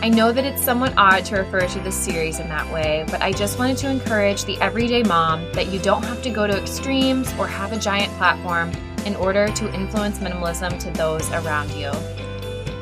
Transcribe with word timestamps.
I 0.00 0.08
know 0.08 0.30
that 0.30 0.44
it's 0.44 0.62
somewhat 0.62 0.94
odd 0.96 1.24
to 1.24 1.38
refer 1.38 1.66
to 1.66 1.80
this 1.80 1.96
series 1.96 2.38
in 2.38 2.48
that 2.50 2.72
way, 2.72 3.04
but 3.10 3.20
I 3.20 3.32
just 3.32 3.58
wanted 3.58 3.78
to 3.78 3.90
encourage 3.90 4.44
the 4.44 4.56
everyday 4.60 5.02
mom 5.02 5.52
that 5.54 5.72
you 5.72 5.80
don't 5.80 6.04
have 6.04 6.22
to 6.22 6.30
go 6.30 6.46
to 6.46 6.56
extremes 6.56 7.32
or 7.36 7.48
have 7.48 7.72
a 7.72 7.78
giant 7.80 8.12
platform 8.12 8.70
in 9.04 9.16
order 9.16 9.48
to 9.48 9.74
influence 9.74 10.20
minimalism 10.20 10.78
to 10.78 10.90
those 10.92 11.28
around 11.32 11.72
you. 11.72 11.90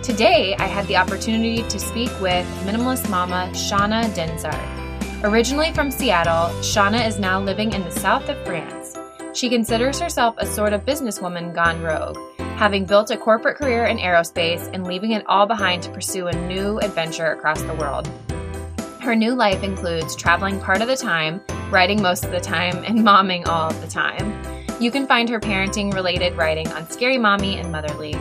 Today, 0.03 0.55
I 0.59 0.67
had 0.67 0.87
the 0.89 0.99
opportunity 0.99 1.63
to 1.63 1.79
speak 1.79 2.11
with 2.21 2.47
minimalist 2.67 3.09
mama 3.09 3.49
Shauna 3.53 4.05
Dinsart. 4.11 5.25
Originally 5.25 5.73
from 5.73 5.91
Seattle, 5.91 6.55
Shauna 6.61 7.07
is 7.07 7.19
now 7.19 7.41
living 7.41 7.73
in 7.73 7.83
the 7.83 7.91
south 7.91 8.29
of 8.29 8.37
France. 8.45 8.95
She 9.33 9.49
considers 9.49 9.99
herself 9.99 10.35
a 10.37 10.45
sort 10.45 10.75
of 10.75 10.85
businesswoman 10.85 11.55
gone 11.55 11.81
rogue 11.81 12.19
having 12.57 12.87
built 12.87 13.11
a 13.11 13.17
corporate 13.19 13.59
career 13.59 13.85
in 13.85 13.99
aerospace 13.99 14.71
and 14.73 14.87
leaving 14.87 15.13
it 15.13 15.23
all 15.27 15.45
behind 15.45 15.83
to 15.83 15.91
pursue 15.91 16.29
a 16.29 16.33
new 16.49 16.79
adventure 16.79 17.33
across 17.33 17.61
the 17.61 17.75
world. 17.75 18.09
Her 18.99 19.15
new 19.15 19.35
life 19.35 19.63
includes 19.63 20.17
traveling 20.17 20.59
part 20.59 20.81
of 20.81 20.89
the 20.89 20.97
time, 20.97 21.43
writing 21.71 22.01
most 22.01 22.25
of 22.25 22.31
the 22.31 22.41
time, 22.41 22.83
and 22.85 23.01
momming 23.01 23.47
all 23.47 23.69
of 23.69 23.81
the 23.83 23.87
time. 23.87 24.43
You 24.81 24.91
can 24.91 25.07
find 25.07 25.29
her 25.29 25.39
parenting 25.39 25.93
related 25.93 26.35
writing 26.35 26.67
on 26.69 26.89
Scary 26.89 27.19
Mommy 27.19 27.59
and 27.59 27.71
Motherly. 27.71 28.15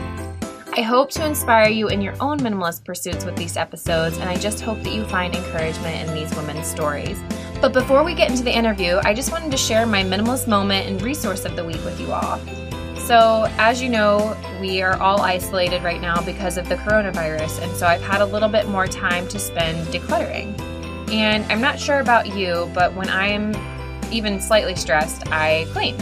I 0.74 0.82
hope 0.82 1.10
to 1.12 1.24
inspire 1.24 1.70
you 1.70 1.88
in 1.88 2.02
your 2.02 2.14
own 2.20 2.38
minimalist 2.38 2.84
pursuits 2.84 3.24
with 3.24 3.36
these 3.36 3.56
episodes, 3.56 4.18
and 4.18 4.28
I 4.28 4.36
just 4.36 4.60
hope 4.60 4.82
that 4.82 4.92
you 4.92 5.06
find 5.06 5.34
encouragement 5.34 6.06
in 6.06 6.14
these 6.14 6.34
women's 6.36 6.66
stories. 6.66 7.18
But 7.62 7.72
before 7.72 8.04
we 8.04 8.14
get 8.14 8.30
into 8.30 8.44
the 8.44 8.54
interview, 8.54 9.00
I 9.02 9.14
just 9.14 9.32
wanted 9.32 9.50
to 9.50 9.56
share 9.56 9.86
my 9.86 10.04
minimalist 10.04 10.46
moment 10.46 10.86
and 10.86 11.00
resource 11.00 11.46
of 11.46 11.56
the 11.56 11.64
week 11.64 11.82
with 11.86 11.98
you 11.98 12.12
all. 12.12 12.38
So, 13.06 13.46
as 13.56 13.80
you 13.80 13.88
know, 13.88 14.36
we 14.60 14.82
are 14.82 15.00
all 15.00 15.20
isolated 15.20 15.84
right 15.84 16.00
now 16.00 16.20
because 16.22 16.58
of 16.58 16.68
the 16.68 16.74
coronavirus, 16.74 17.62
and 17.62 17.70
so 17.76 17.86
I've 17.86 18.02
had 18.02 18.20
a 18.20 18.26
little 18.26 18.48
bit 18.48 18.66
more 18.66 18.88
time 18.88 19.28
to 19.28 19.38
spend 19.38 19.86
decluttering. 19.94 20.60
And 21.12 21.44
I'm 21.44 21.60
not 21.60 21.78
sure 21.78 22.00
about 22.00 22.36
you, 22.36 22.68
but 22.74 22.92
when 22.94 23.08
I'm 23.08 23.54
even 24.12 24.40
slightly 24.40 24.74
stressed, 24.74 25.22
I 25.30 25.68
clean. 25.70 25.96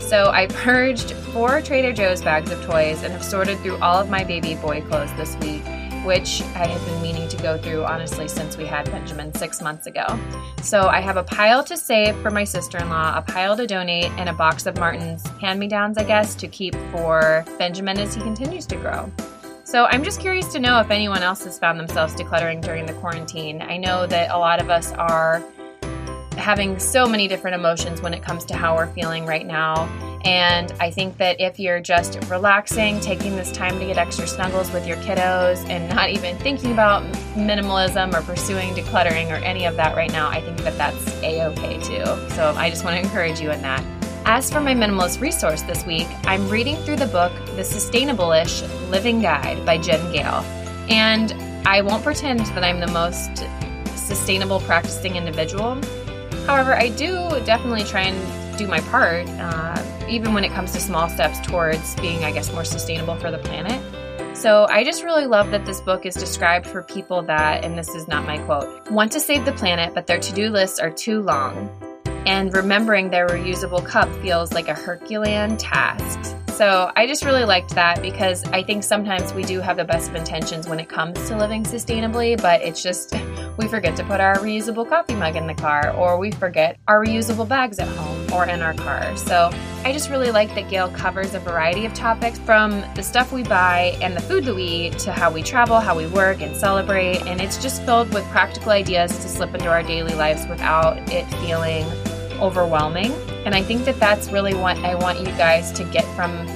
So 0.00 0.30
I 0.32 0.46
purged 0.50 1.12
four 1.32 1.60
Trader 1.60 1.92
Joe's 1.92 2.22
bags 2.22 2.50
of 2.50 2.60
toys 2.64 3.04
and 3.04 3.12
have 3.12 3.22
sorted 3.22 3.60
through 3.60 3.76
all 3.76 4.00
of 4.00 4.10
my 4.10 4.24
baby 4.24 4.56
boy 4.56 4.80
clothes 4.80 5.14
this 5.14 5.36
week 5.36 5.62
which 6.08 6.40
I 6.54 6.66
have 6.66 6.82
been 6.86 7.02
meaning 7.02 7.28
to 7.28 7.36
go 7.42 7.58
through 7.58 7.84
honestly 7.84 8.28
since 8.28 8.56
we 8.56 8.64
had 8.64 8.90
Benjamin 8.90 9.34
six 9.34 9.60
months 9.60 9.86
ago. 9.86 10.06
So 10.62 10.88
I 10.88 11.02
have 11.02 11.18
a 11.18 11.22
pile 11.22 11.62
to 11.64 11.76
save 11.76 12.16
for 12.22 12.30
my 12.30 12.44
sister 12.44 12.78
in 12.78 12.88
law, 12.88 13.12
a 13.14 13.20
pile 13.20 13.58
to 13.58 13.66
donate, 13.66 14.10
and 14.12 14.26
a 14.30 14.32
box 14.32 14.64
of 14.64 14.78
Martin's 14.78 15.26
hand 15.38 15.60
me 15.60 15.68
downs, 15.68 15.98
I 15.98 16.04
guess, 16.04 16.34
to 16.36 16.48
keep 16.48 16.74
for 16.92 17.44
Benjamin 17.58 17.98
as 17.98 18.14
he 18.14 18.22
continues 18.22 18.64
to 18.68 18.76
grow. 18.76 19.12
So 19.64 19.84
I'm 19.84 20.02
just 20.02 20.18
curious 20.18 20.50
to 20.54 20.58
know 20.58 20.80
if 20.80 20.90
anyone 20.90 21.22
else 21.22 21.44
has 21.44 21.58
found 21.58 21.78
themselves 21.78 22.14
decluttering 22.14 22.62
during 22.62 22.86
the 22.86 22.94
quarantine. 22.94 23.60
I 23.60 23.76
know 23.76 24.06
that 24.06 24.30
a 24.30 24.38
lot 24.38 24.62
of 24.62 24.70
us 24.70 24.92
are 24.92 25.44
having 26.38 26.78
so 26.78 27.06
many 27.06 27.28
different 27.28 27.54
emotions 27.54 28.00
when 28.00 28.14
it 28.14 28.22
comes 28.22 28.44
to 28.46 28.56
how 28.56 28.76
we're 28.76 28.92
feeling 28.92 29.26
right 29.26 29.46
now. 29.46 29.88
And 30.24 30.72
I 30.80 30.90
think 30.90 31.16
that 31.18 31.40
if 31.40 31.58
you're 31.58 31.80
just 31.80 32.18
relaxing, 32.28 33.00
taking 33.00 33.36
this 33.36 33.52
time 33.52 33.78
to 33.78 33.86
get 33.86 33.98
extra 33.98 34.26
snuggles 34.26 34.70
with 34.72 34.86
your 34.86 34.96
kiddos, 34.98 35.68
and 35.68 35.88
not 35.94 36.10
even 36.10 36.36
thinking 36.38 36.72
about 36.72 37.02
minimalism 37.34 38.12
or 38.14 38.22
pursuing 38.22 38.74
decluttering 38.74 39.30
or 39.30 39.42
any 39.44 39.64
of 39.64 39.76
that 39.76 39.96
right 39.96 40.10
now, 40.10 40.28
I 40.28 40.40
think 40.40 40.58
that 40.58 40.76
that's 40.76 41.22
a 41.22 41.42
okay 41.46 41.78
too. 41.78 42.04
So 42.34 42.54
I 42.56 42.68
just 42.70 42.84
want 42.84 42.96
to 42.96 43.02
encourage 43.02 43.40
you 43.40 43.50
in 43.50 43.62
that. 43.62 43.84
As 44.24 44.50
for 44.50 44.60
my 44.60 44.74
minimalist 44.74 45.20
resource 45.20 45.62
this 45.62 45.86
week, 45.86 46.06
I'm 46.24 46.48
reading 46.48 46.76
through 46.78 46.96
the 46.96 47.06
book 47.06 47.32
The 47.56 47.64
Sustainable-ish 47.64 48.62
Living 48.90 49.20
Guide 49.22 49.64
by 49.64 49.78
Jen 49.78 50.12
Gale. 50.12 50.44
And 50.90 51.32
I 51.66 51.80
won't 51.80 52.02
pretend 52.02 52.40
that 52.40 52.64
I'm 52.64 52.80
the 52.80 52.88
most 52.88 53.44
sustainable 53.96 54.60
practicing 54.60 55.16
individual. 55.16 55.80
However, 56.48 56.74
I 56.74 56.88
do 56.88 57.12
definitely 57.44 57.84
try 57.84 58.04
and 58.04 58.58
do 58.58 58.66
my 58.66 58.80
part. 58.80 59.28
Uh, 59.28 59.84
even 60.08 60.32
when 60.32 60.44
it 60.44 60.52
comes 60.52 60.72
to 60.72 60.80
small 60.80 61.06
steps 61.10 61.38
towards 61.46 61.94
being, 61.96 62.24
I 62.24 62.32
guess, 62.32 62.50
more 62.50 62.64
sustainable 62.64 63.16
for 63.16 63.30
the 63.30 63.36
planet. 63.36 63.78
So 64.34 64.66
I 64.70 64.82
just 64.82 65.04
really 65.04 65.26
love 65.26 65.50
that 65.50 65.66
this 65.66 65.82
book 65.82 66.06
is 66.06 66.14
described 66.14 66.66
for 66.66 66.82
people 66.82 67.20
that, 67.24 67.66
and 67.66 67.76
this 67.76 67.90
is 67.90 68.08
not 68.08 68.24
my 68.24 68.38
quote, 68.38 68.90
want 68.90 69.12
to 69.12 69.20
save 69.20 69.44
the 69.44 69.52
planet, 69.52 69.92
but 69.94 70.06
their 70.06 70.18
to 70.18 70.32
do 70.32 70.48
lists 70.48 70.80
are 70.80 70.90
too 70.90 71.20
long. 71.20 71.68
And 72.24 72.50
remembering 72.54 73.10
their 73.10 73.28
reusable 73.28 73.84
cup 73.84 74.08
feels 74.22 74.50
like 74.50 74.68
a 74.68 74.74
Herculean 74.74 75.58
task. 75.58 76.34
So 76.48 76.90
I 76.96 77.06
just 77.06 77.26
really 77.26 77.44
liked 77.44 77.74
that 77.74 78.00
because 78.00 78.42
I 78.46 78.62
think 78.62 78.84
sometimes 78.84 79.34
we 79.34 79.42
do 79.42 79.60
have 79.60 79.76
the 79.76 79.84
best 79.84 80.08
of 80.08 80.16
intentions 80.16 80.66
when 80.66 80.80
it 80.80 80.88
comes 80.88 81.28
to 81.28 81.36
living 81.36 81.64
sustainably, 81.64 82.40
but 82.40 82.62
it's 82.62 82.82
just 82.82 83.14
we 83.58 83.66
forget 83.66 83.96
to 83.96 84.04
put 84.04 84.20
our 84.20 84.36
reusable 84.36 84.88
coffee 84.88 85.16
mug 85.16 85.34
in 85.34 85.48
the 85.48 85.54
car, 85.54 85.90
or 85.96 86.16
we 86.16 86.30
forget 86.30 86.78
our 86.86 87.04
reusable 87.04 87.46
bags 87.46 87.80
at 87.80 87.88
home 87.88 88.32
or 88.32 88.46
in 88.46 88.62
our 88.62 88.72
car. 88.72 89.16
So 89.16 89.50
I 89.84 89.92
just 89.92 90.10
really 90.10 90.30
like 90.30 90.54
that 90.54 90.70
Gale 90.70 90.88
covers 90.90 91.34
a 91.34 91.40
variety 91.40 91.84
of 91.84 91.92
topics 91.92 92.38
from 92.38 92.84
the 92.94 93.02
stuff 93.02 93.32
we 93.32 93.42
buy 93.42 93.98
and 94.00 94.16
the 94.16 94.20
food 94.20 94.44
that 94.44 94.54
we 94.54 94.62
eat 94.62 94.98
to 95.00 95.12
how 95.12 95.30
we 95.30 95.42
travel, 95.42 95.80
how 95.80 95.96
we 95.96 96.06
work 96.06 96.40
and 96.40 96.56
celebrate. 96.56 97.20
And 97.26 97.40
it's 97.40 97.60
just 97.60 97.82
filled 97.82 98.14
with 98.14 98.24
practical 98.26 98.70
ideas 98.70 99.10
to 99.10 99.28
slip 99.28 99.52
into 99.54 99.68
our 99.68 99.82
daily 99.82 100.14
lives 100.14 100.46
without 100.46 100.96
it 101.12 101.26
feeling 101.40 101.84
overwhelming. 102.40 103.12
And 103.44 103.56
I 103.56 103.62
think 103.62 103.84
that 103.86 103.98
that's 103.98 104.30
really 104.30 104.54
what 104.54 104.76
I 104.78 104.94
want 104.94 105.18
you 105.18 105.26
guys 105.26 105.72
to 105.72 105.84
get 105.84 106.04
from 106.14 106.46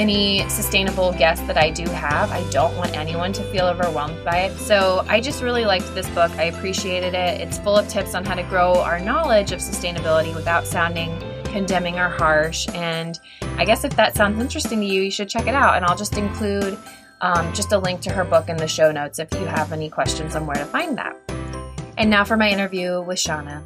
any 0.00 0.48
sustainable 0.48 1.12
guests 1.12 1.46
that 1.46 1.58
I 1.58 1.68
do 1.68 1.84
have. 1.90 2.30
I 2.30 2.42
don't 2.48 2.74
want 2.74 2.96
anyone 2.96 3.34
to 3.34 3.44
feel 3.52 3.66
overwhelmed 3.66 4.24
by 4.24 4.44
it. 4.44 4.56
So 4.56 5.04
I 5.06 5.20
just 5.20 5.42
really 5.42 5.66
liked 5.66 5.94
this 5.94 6.08
book. 6.10 6.30
I 6.32 6.44
appreciated 6.44 7.12
it. 7.12 7.42
It's 7.42 7.58
full 7.58 7.76
of 7.76 7.86
tips 7.86 8.14
on 8.14 8.24
how 8.24 8.34
to 8.34 8.42
grow 8.44 8.80
our 8.80 8.98
knowledge 8.98 9.52
of 9.52 9.60
sustainability 9.60 10.34
without 10.34 10.66
sounding 10.66 11.10
condemning 11.44 11.98
or 11.98 12.08
harsh. 12.08 12.66
And 12.72 13.20
I 13.58 13.66
guess 13.66 13.84
if 13.84 13.94
that 13.96 14.16
sounds 14.16 14.40
interesting 14.40 14.80
to 14.80 14.86
you, 14.86 15.02
you 15.02 15.10
should 15.10 15.28
check 15.28 15.46
it 15.46 15.54
out. 15.54 15.76
And 15.76 15.84
I'll 15.84 15.98
just 15.98 16.16
include 16.16 16.78
um, 17.20 17.52
just 17.52 17.72
a 17.72 17.78
link 17.78 18.00
to 18.00 18.10
her 18.10 18.24
book 18.24 18.48
in 18.48 18.56
the 18.56 18.68
show 18.68 18.90
notes 18.90 19.18
if 19.18 19.30
you 19.34 19.44
have 19.44 19.70
any 19.70 19.90
questions 19.90 20.34
on 20.34 20.46
where 20.46 20.56
to 20.56 20.64
find 20.64 20.96
that. 20.96 21.14
And 21.98 22.08
now 22.08 22.24
for 22.24 22.38
my 22.38 22.48
interview 22.48 23.02
with 23.02 23.18
Shauna. 23.18 23.62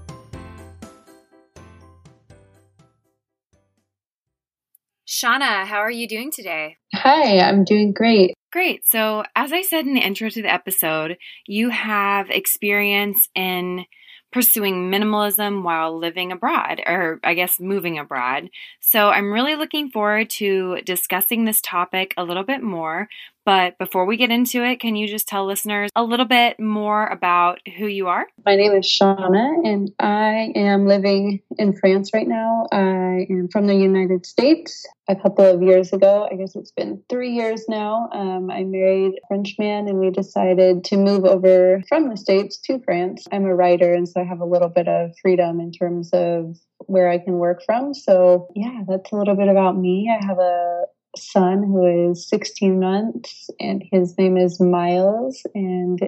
Shauna, 5.14 5.64
how 5.64 5.76
are 5.76 5.92
you 5.92 6.08
doing 6.08 6.32
today? 6.32 6.76
Hi, 6.92 7.38
I'm 7.38 7.62
doing 7.62 7.92
great. 7.92 8.34
Great. 8.50 8.84
So, 8.84 9.22
as 9.36 9.52
I 9.52 9.62
said 9.62 9.86
in 9.86 9.94
the 9.94 10.00
intro 10.00 10.28
to 10.28 10.42
the 10.42 10.52
episode, 10.52 11.18
you 11.46 11.70
have 11.70 12.30
experience 12.30 13.28
in 13.36 13.84
pursuing 14.32 14.90
minimalism 14.90 15.62
while 15.62 15.96
living 15.96 16.32
abroad, 16.32 16.82
or 16.84 17.20
I 17.22 17.34
guess 17.34 17.60
moving 17.60 18.00
abroad. 18.00 18.50
So 18.80 19.10
I'm 19.10 19.32
really 19.32 19.54
looking 19.54 19.88
forward 19.90 20.28
to 20.30 20.80
discussing 20.84 21.44
this 21.44 21.60
topic 21.60 22.12
a 22.16 22.24
little 22.24 22.42
bit 22.42 22.60
more. 22.60 23.08
But 23.44 23.76
before 23.78 24.06
we 24.06 24.16
get 24.16 24.30
into 24.30 24.64
it, 24.64 24.80
can 24.80 24.96
you 24.96 25.06
just 25.06 25.28
tell 25.28 25.46
listeners 25.46 25.90
a 25.94 26.02
little 26.02 26.24
bit 26.24 26.58
more 26.58 27.06
about 27.06 27.60
who 27.76 27.86
you 27.86 28.08
are? 28.08 28.26
My 28.46 28.56
name 28.56 28.72
is 28.72 28.86
Shauna, 28.86 29.66
and 29.66 29.92
I 29.98 30.52
am 30.56 30.86
living 30.86 31.42
in 31.58 31.74
France 31.74 32.10
right 32.14 32.26
now. 32.26 32.66
I 32.72 33.26
am 33.28 33.48
from 33.52 33.66
the 33.66 33.74
United 33.74 34.24
States. 34.24 34.86
A 35.06 35.14
couple 35.14 35.44
of 35.44 35.62
years 35.62 35.92
ago, 35.92 36.26
I 36.32 36.36
guess 36.36 36.56
it's 36.56 36.70
been 36.70 37.02
three 37.10 37.32
years 37.32 37.66
now, 37.68 38.08
um, 38.12 38.50
I 38.50 38.64
married 38.64 39.12
a 39.12 39.26
French 39.28 39.56
man, 39.58 39.86
and 39.86 39.98
we 39.98 40.08
decided 40.08 40.82
to 40.84 40.96
move 40.96 41.26
over 41.26 41.82
from 41.86 42.08
the 42.08 42.16
States 42.16 42.56
to 42.64 42.80
France. 42.86 43.26
I'm 43.30 43.44
a 43.44 43.54
writer, 43.54 43.92
and 43.92 44.08
so 44.08 44.22
I 44.22 44.24
have 44.24 44.40
a 44.40 44.46
little 44.46 44.70
bit 44.70 44.88
of 44.88 45.10
freedom 45.20 45.60
in 45.60 45.72
terms 45.72 46.08
of 46.14 46.56
where 46.86 47.10
I 47.10 47.18
can 47.18 47.34
work 47.34 47.62
from. 47.66 47.92
So, 47.92 48.48
yeah, 48.54 48.80
that's 48.88 49.12
a 49.12 49.16
little 49.16 49.36
bit 49.36 49.48
about 49.48 49.76
me. 49.76 50.10
I 50.10 50.24
have 50.24 50.38
a 50.38 50.84
son 51.16 51.62
who 51.62 52.10
is 52.10 52.28
16 52.28 52.78
months, 52.80 53.50
and 53.60 53.82
his 53.92 54.16
name 54.18 54.36
is 54.36 54.60
Miles, 54.60 55.42
and 55.54 56.00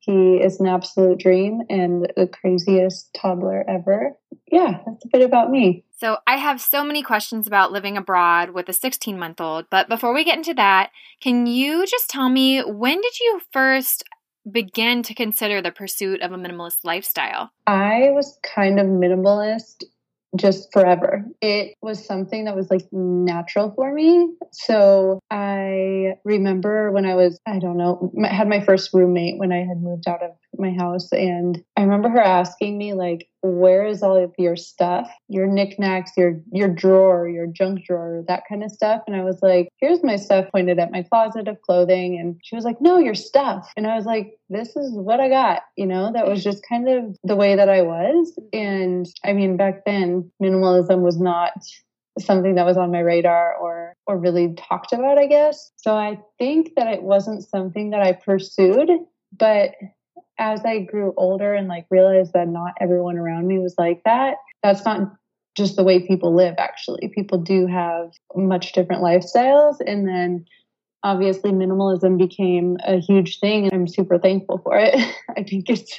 he 0.00 0.36
is 0.36 0.58
an 0.60 0.66
absolute 0.66 1.18
dream 1.18 1.60
and 1.68 2.10
the 2.16 2.26
craziest 2.26 3.12
toddler 3.14 3.68
ever. 3.68 4.12
Yeah, 4.50 4.78
that's 4.86 5.04
a 5.04 5.08
bit 5.12 5.22
about 5.22 5.50
me. 5.50 5.84
So, 5.98 6.16
I 6.26 6.36
have 6.36 6.60
so 6.60 6.82
many 6.82 7.02
questions 7.02 7.46
about 7.46 7.72
living 7.72 7.98
abroad 7.98 8.50
with 8.50 8.68
a 8.68 8.72
16 8.72 9.18
month 9.18 9.40
old, 9.40 9.66
but 9.70 9.88
before 9.88 10.14
we 10.14 10.24
get 10.24 10.38
into 10.38 10.54
that, 10.54 10.90
can 11.20 11.46
you 11.46 11.86
just 11.86 12.08
tell 12.08 12.30
me 12.30 12.60
when 12.60 13.00
did 13.00 13.20
you 13.20 13.40
first 13.52 14.04
begin 14.50 15.02
to 15.02 15.14
consider 15.14 15.60
the 15.60 15.70
pursuit 15.70 16.22
of 16.22 16.32
a 16.32 16.36
minimalist 16.36 16.78
lifestyle? 16.84 17.50
I 17.66 18.10
was 18.12 18.38
kind 18.42 18.80
of 18.80 18.86
minimalist 18.86 19.84
just 20.36 20.72
forever. 20.72 21.24
It 21.40 21.74
was 21.82 22.04
something 22.04 22.44
that 22.44 22.56
was 22.56 22.70
like 22.70 22.86
natural 22.92 23.72
for 23.74 23.92
me. 23.92 24.28
So 24.52 25.20
I 25.30 26.14
remember 26.24 26.92
when 26.92 27.04
I 27.04 27.14
was, 27.14 27.40
I 27.46 27.58
don't 27.58 27.76
know, 27.76 28.12
had 28.24 28.48
my 28.48 28.60
first 28.60 28.90
roommate 28.94 29.38
when 29.38 29.52
I 29.52 29.58
had 29.58 29.82
moved 29.82 30.08
out 30.08 30.22
of 30.22 30.30
my 30.58 30.70
house. 30.70 31.12
And 31.12 31.62
I 31.76 31.82
remember 31.82 32.08
her 32.08 32.20
asking 32.20 32.78
me, 32.78 32.92
like, 32.94 33.28
where 33.42 33.86
is 33.86 34.02
all 34.02 34.16
of 34.16 34.34
your 34.38 34.56
stuff, 34.56 35.10
your 35.28 35.46
knickknacks, 35.46 36.12
your 36.16 36.40
your 36.52 36.68
drawer, 36.68 37.28
your 37.28 37.46
junk 37.46 37.84
drawer, 37.84 38.24
that 38.28 38.42
kind 38.48 38.62
of 38.62 38.70
stuff. 38.70 39.02
And 39.06 39.16
I 39.16 39.24
was 39.24 39.40
like, 39.42 39.68
here's 39.78 40.02
my 40.02 40.16
stuff 40.16 40.46
pointed 40.52 40.78
at 40.78 40.92
my 40.92 41.02
closet 41.02 41.48
of 41.48 41.60
clothing. 41.62 42.18
And 42.18 42.36
she 42.42 42.54
was 42.54 42.64
like, 42.64 42.80
no, 42.80 42.98
your 42.98 43.14
stuff. 43.14 43.72
And 43.76 43.86
I 43.86 43.96
was 43.96 44.04
like, 44.04 44.38
this 44.48 44.76
is 44.76 44.92
what 44.92 45.20
I 45.20 45.28
got. 45.28 45.62
You 45.76 45.86
know, 45.86 46.12
that 46.12 46.26
was 46.26 46.44
just 46.44 46.66
kind 46.68 46.88
of 46.88 47.16
the 47.24 47.36
way 47.36 47.56
that 47.56 47.68
I 47.68 47.82
was. 47.82 48.38
And 48.52 49.06
I 49.24 49.32
mean, 49.32 49.56
back 49.56 49.84
then, 49.86 50.30
minimalism 50.42 51.00
was 51.00 51.18
not 51.18 51.52
something 52.18 52.56
that 52.56 52.66
was 52.66 52.76
on 52.76 52.90
my 52.90 53.00
radar 53.00 53.54
or 53.56 53.94
or 54.06 54.18
really 54.18 54.54
talked 54.54 54.92
about, 54.92 55.18
I 55.18 55.26
guess. 55.26 55.70
So 55.76 55.94
I 55.94 56.18
think 56.38 56.72
that 56.76 56.88
it 56.88 57.02
wasn't 57.02 57.48
something 57.48 57.90
that 57.90 58.02
I 58.02 58.12
pursued, 58.12 58.90
but 59.36 59.70
as 60.40 60.64
I 60.64 60.80
grew 60.80 61.12
older 61.16 61.54
and 61.54 61.68
like 61.68 61.86
realized 61.90 62.32
that 62.32 62.48
not 62.48 62.72
everyone 62.80 63.16
around 63.16 63.46
me 63.46 63.58
was 63.58 63.74
like 63.78 64.02
that, 64.04 64.38
that's 64.62 64.84
not 64.84 65.12
just 65.56 65.76
the 65.76 65.84
way 65.84 66.06
people 66.06 66.34
live 66.34 66.54
actually. 66.58 67.08
People 67.14 67.38
do 67.38 67.66
have 67.66 68.10
much 68.34 68.72
different 68.72 69.02
lifestyles 69.02 69.76
and 69.86 70.08
then 70.08 70.46
obviously 71.02 71.50
minimalism 71.50 72.18
became 72.18 72.76
a 72.86 72.98
huge 72.98 73.40
thing 73.40 73.64
and 73.64 73.72
I'm 73.72 73.88
super 73.88 74.18
thankful 74.18 74.58
for 74.58 74.76
it. 74.76 74.94
I 75.36 75.42
think 75.42 75.68
it's 75.70 75.98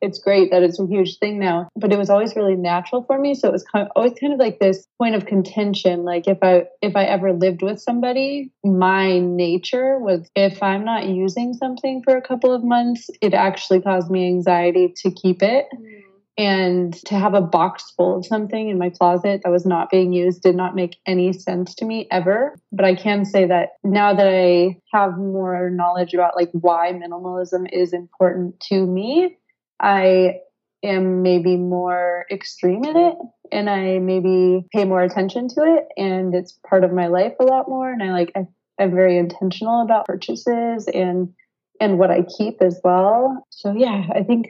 it's 0.00 0.18
great 0.18 0.50
that 0.50 0.62
it's 0.62 0.80
a 0.80 0.86
huge 0.86 1.18
thing 1.18 1.38
now, 1.38 1.68
but 1.76 1.92
it 1.92 1.98
was 1.98 2.10
always 2.10 2.34
really 2.34 2.56
natural 2.56 3.04
for 3.04 3.18
me, 3.18 3.34
so 3.34 3.48
it 3.48 3.52
was 3.52 3.64
kind 3.64 3.86
of, 3.86 3.92
always 3.94 4.18
kind 4.18 4.32
of 4.32 4.38
like 4.38 4.58
this 4.58 4.86
point 4.98 5.14
of 5.14 5.26
contention 5.26 6.04
like 6.04 6.26
if 6.26 6.38
I 6.42 6.64
if 6.82 6.96
I 6.96 7.04
ever 7.04 7.32
lived 7.32 7.62
with 7.62 7.80
somebody, 7.80 8.50
my 8.64 9.18
nature 9.18 9.98
was 9.98 10.28
if 10.34 10.62
I'm 10.62 10.84
not 10.84 11.08
using 11.08 11.54
something 11.54 12.02
for 12.02 12.16
a 12.16 12.22
couple 12.22 12.52
of 12.52 12.64
months, 12.64 13.10
it 13.20 13.34
actually 13.34 13.80
caused 13.80 14.10
me 14.10 14.26
anxiety 14.26 14.92
to 15.02 15.10
keep 15.10 15.42
it. 15.42 15.66
Mm 15.74 15.99
and 16.40 16.94
to 17.04 17.18
have 17.18 17.34
a 17.34 17.42
box 17.42 17.92
full 17.94 18.16
of 18.16 18.24
something 18.24 18.70
in 18.70 18.78
my 18.78 18.88
closet 18.88 19.42
that 19.44 19.50
was 19.50 19.66
not 19.66 19.90
being 19.90 20.10
used 20.14 20.42
did 20.42 20.56
not 20.56 20.74
make 20.74 20.96
any 21.04 21.34
sense 21.34 21.74
to 21.74 21.84
me 21.84 22.08
ever. 22.10 22.56
But 22.72 22.86
I 22.86 22.94
can 22.94 23.26
say 23.26 23.44
that 23.44 23.72
now 23.84 24.14
that 24.14 24.26
I 24.26 24.78
have 24.90 25.18
more 25.18 25.68
knowledge 25.68 26.14
about 26.14 26.36
like 26.36 26.48
why 26.52 26.94
minimalism 26.94 27.70
is 27.70 27.92
important 27.92 28.58
to 28.70 28.86
me, 28.86 29.36
I 29.80 30.36
am 30.82 31.20
maybe 31.20 31.58
more 31.58 32.24
extreme 32.30 32.86
in 32.86 32.96
it 32.96 33.18
and 33.52 33.68
I 33.68 33.98
maybe 33.98 34.64
pay 34.72 34.86
more 34.86 35.02
attention 35.02 35.46
to 35.48 35.76
it 35.76 35.88
and 35.98 36.34
it's 36.34 36.58
part 36.66 36.84
of 36.84 36.92
my 36.92 37.08
life 37.08 37.34
a 37.38 37.44
lot 37.44 37.68
more 37.68 37.92
and 37.92 38.02
I 38.02 38.12
like 38.12 38.32
I, 38.34 38.46
I'm 38.78 38.92
very 38.92 39.18
intentional 39.18 39.82
about 39.82 40.06
purchases 40.06 40.88
and 40.88 41.34
and 41.82 41.98
what 41.98 42.10
I 42.10 42.22
keep 42.38 42.62
as 42.62 42.80
well. 42.82 43.46
So 43.50 43.72
yeah, 43.72 44.04
I 44.14 44.22
think 44.22 44.46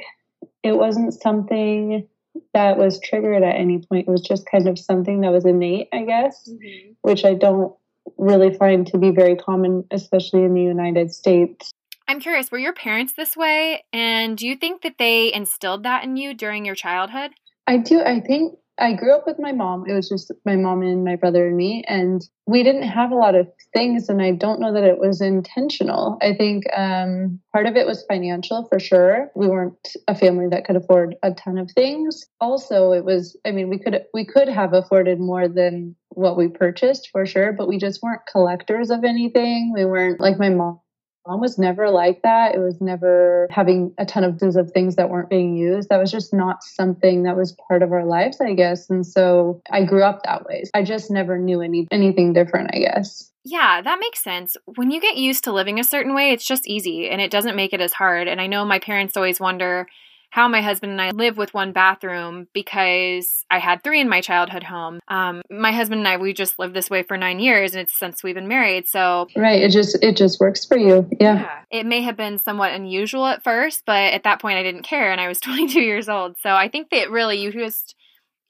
it 0.63 0.73
wasn't 0.73 1.15
something 1.15 2.07
that 2.55 2.79
was 2.79 3.01
triggered 3.01 3.43
at 3.43 3.57
any 3.57 3.79
point. 3.79 4.09
It 4.09 4.11
was 4.11 4.23
just 4.23 4.47
kind 4.47 4.69
of 4.69 4.79
something 4.79 5.21
that 5.23 5.33
was 5.33 5.45
innate, 5.45 5.89
I 5.93 6.05
guess, 6.05 6.49
mm-hmm. 6.49 6.93
which 7.03 7.25
I 7.25 7.35
don't 7.35 7.75
really 8.17 8.55
find 8.55 8.87
to 8.89 8.99
be 8.99 9.11
very 9.11 9.37
common, 9.37 9.85
especially 9.91 10.45
in 10.45 10.55
the 10.55 10.63
United 10.63 11.13
States. 11.13 11.71
I'm 12.09 12.21
curious, 12.21 12.51
were 12.51 12.59
your 12.59 12.73
parents 12.73 13.13
this 13.13 13.37
way? 13.37 13.85
And 13.93 14.37
do 14.37 14.47
you 14.47 14.57
think 14.57 14.83
that 14.83 14.97
they 14.99 15.33
instilled 15.33 15.85
that 15.85 16.05
in 16.05 16.17
you 16.17 16.35
during 16.35 16.65
your 16.65 16.75
childhood? 16.75 17.31
I 17.67 17.77
do. 17.77 18.01
I 18.01 18.21
think 18.21 18.59
I 18.79 18.95
grew 18.95 19.15
up 19.15 19.27
with 19.27 19.39
my 19.39 19.53
mom. 19.53 19.85
It 19.87 19.93
was 19.93 20.09
just 20.09 20.33
my 20.47 20.57
mom 20.57 20.83
and 20.83 21.05
my 21.05 21.17
brother 21.17 21.47
and 21.47 21.57
me, 21.57 21.85
and 21.87 22.27
we 22.47 22.63
didn't 22.63 22.89
have 22.89 23.11
a 23.11 23.17
lot 23.17 23.35
of 23.35 23.47
things. 23.75 24.09
And 24.09 24.23
I 24.23 24.33
don't 24.33 24.61
know 24.61 24.73
that 24.73 24.85
it 24.85 24.99
was 24.99 25.21
intentional. 25.21 26.19
I 26.23 26.35
think 26.35 26.65
um, 26.77 27.41
part 27.53 27.67
of 27.67 27.77
it 27.77 27.87
was 27.87 28.05
financial 28.09 28.67
for 28.69 28.81
sure. 28.81 29.31
We 29.35 29.49
weren't 29.49 29.89
a 30.09 30.15
family 30.15 30.47
that 30.51 30.65
could 30.65 30.77
afford 30.77 31.15
a 31.23 31.33
ton 31.33 31.59
of 31.59 31.71
things. 31.73 32.27
Also, 32.41 32.93
it 32.93 33.05
was. 33.05 33.37
I 33.47 33.51
mean, 33.51 33.69
we 33.69 33.79
could 33.79 34.05
we 34.15 34.25
could 34.25 34.49
have 34.49 34.73
afforded 34.73 35.21
more 35.21 35.47
than 35.47 35.95
what 36.11 36.37
we 36.37 36.49
purchased 36.49 37.11
for 37.13 37.27
sure, 37.27 37.53
but 37.53 37.69
we 37.69 37.79
just 37.79 38.03
weren't 38.03 38.23
collectors 38.31 38.91
of 38.91 39.05
anything. 39.05 39.73
We 39.75 39.85
weren't 39.85 40.21
like 40.21 40.39
my 40.39 40.49
mom 40.49 40.81
mom 41.27 41.41
was 41.41 41.59
never 41.59 41.91
like 41.91 42.23
that. 42.23 42.55
It 42.55 42.59
was 42.59 42.81
never 42.81 43.47
having 43.51 43.95
a 43.99 44.07
ton 44.07 44.25
of 44.25 44.41
of 44.41 44.71
things 44.73 44.97
that 44.97 45.11
weren't 45.11 45.29
being 45.29 45.57
used. 45.57 45.89
That 45.89 45.99
was 45.99 46.11
just 46.11 46.33
not 46.33 46.63
something 46.63 47.25
that 47.25 47.37
was 47.37 47.57
part 47.69 47.83
of 47.83 47.93
our 47.93 48.05
lives, 48.05 48.41
I 48.41 48.55
guess. 48.55 48.89
And 48.89 49.07
so 49.07 49.61
I 49.71 49.85
grew 49.85 50.03
up 50.03 50.23
that 50.25 50.47
way. 50.47 50.65
I 50.75 50.83
just 50.83 51.11
never 51.11 51.39
knew 51.39 51.61
any 51.61 51.87
anything 51.91 52.33
different, 52.33 52.71
I 52.75 52.79
guess. 52.79 53.31
Yeah, 53.45 53.81
that 53.83 54.01
makes 54.01 54.23
sense. 54.23 54.57
When 54.77 54.91
you 54.91 55.01
get 55.01 55.17
used 55.17 55.45
to 55.45 55.53
living 55.53 55.79
a 55.79 55.85
certain 55.85 56.15
way, 56.15 56.33
it's 56.33 56.45
just 56.45 56.69
easy 56.69 57.09
and 57.09 57.21
it 57.21 57.31
doesn't 57.31 57.57
make 57.57 57.73
it 57.73 57.81
as 57.81 57.93
hard. 57.93 58.29
And 58.29 58.41
I 58.41 58.47
know 58.47 58.65
my 58.65 58.79
parents 58.79 59.17
always 59.17 59.41
wonder 59.41 59.87
how 60.31 60.47
my 60.47 60.63
husband 60.63 60.93
and 60.93 61.01
I 61.01 61.11
live 61.11 61.37
with 61.37 61.53
one 61.53 61.73
bathroom 61.73 62.47
because 62.55 63.45
I 63.51 63.59
had 63.59 63.83
three 63.83 64.01
in 64.01 64.09
my 64.09 64.21
childhood 64.21 64.63
home. 64.63 65.01
Um, 65.09 65.43
my 65.51 65.73
husband 65.73 66.01
and 66.01 66.09
I, 66.09 66.17
we 66.17 66.33
just 66.33 66.59
lived 66.59 66.75
this 66.75 66.89
way 66.89 67.03
for 67.03 67.17
nine 67.17 67.41
years, 67.41 67.75
and 67.75 67.83
it's 67.83 67.99
since 67.99 68.23
we've 68.23 68.37
been 68.37 68.49
married. 68.49 68.87
So 68.87 69.27
right, 69.37 69.61
it 69.61 69.71
just 69.71 69.99
it 70.03 70.17
just 70.17 70.39
works 70.41 70.65
for 70.65 70.77
you. 70.77 71.09
Yeah. 71.21 71.41
yeah. 71.41 71.59
It 71.71 71.85
may 71.85 72.03
have 72.03 72.17
been 72.17 72.39
somewhat 72.39 72.73
unusual 72.73 73.27
at 73.27 73.43
first, 73.43 73.83
but 73.85 74.15
at 74.15 74.23
that 74.23 74.41
point, 74.41 74.59
I 74.59 74.63
didn't 74.63 74.85
care, 74.85 75.11
and 75.11 75.21
I 75.21 75.29
was 75.29 75.41
22 75.41 75.81
years 75.81 76.09
old. 76.09 76.37
So 76.41 76.51
I 76.51 76.69
think 76.69 76.91
that 76.91 77.11
really 77.11 77.41
you 77.41 77.53
just 77.53 77.97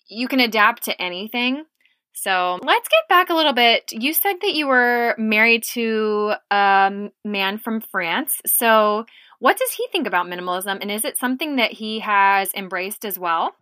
you 0.09 0.29
can 0.29 0.41
adapt 0.41 0.85
to 0.85 1.03
anything. 1.03 1.65
So 2.13 2.59
let's 2.63 2.89
get 2.89 3.09
back 3.09 3.31
a 3.31 3.35
little 3.35 3.55
bit. 3.55 3.93
You 3.93 4.13
said 4.13 4.35
that 4.43 4.53
you 4.55 4.67
were 4.67 5.15
married 5.17 5.63
to 5.73 6.35
a 6.51 7.09
man 7.25 7.59
from 7.59 7.81
France. 7.81 8.35
So 8.45 9.07
what 9.41 9.57
does 9.57 9.73
he 9.73 9.87
think 9.91 10.07
about 10.07 10.27
minimalism? 10.27 10.79
And 10.81 10.91
is 10.91 11.05
it 11.05 11.19
something 11.19 11.57
that 11.57 11.73
he 11.73 12.01
has 12.01 12.53
embraced 12.55 13.05
as 13.05 13.19
well? 13.19 13.55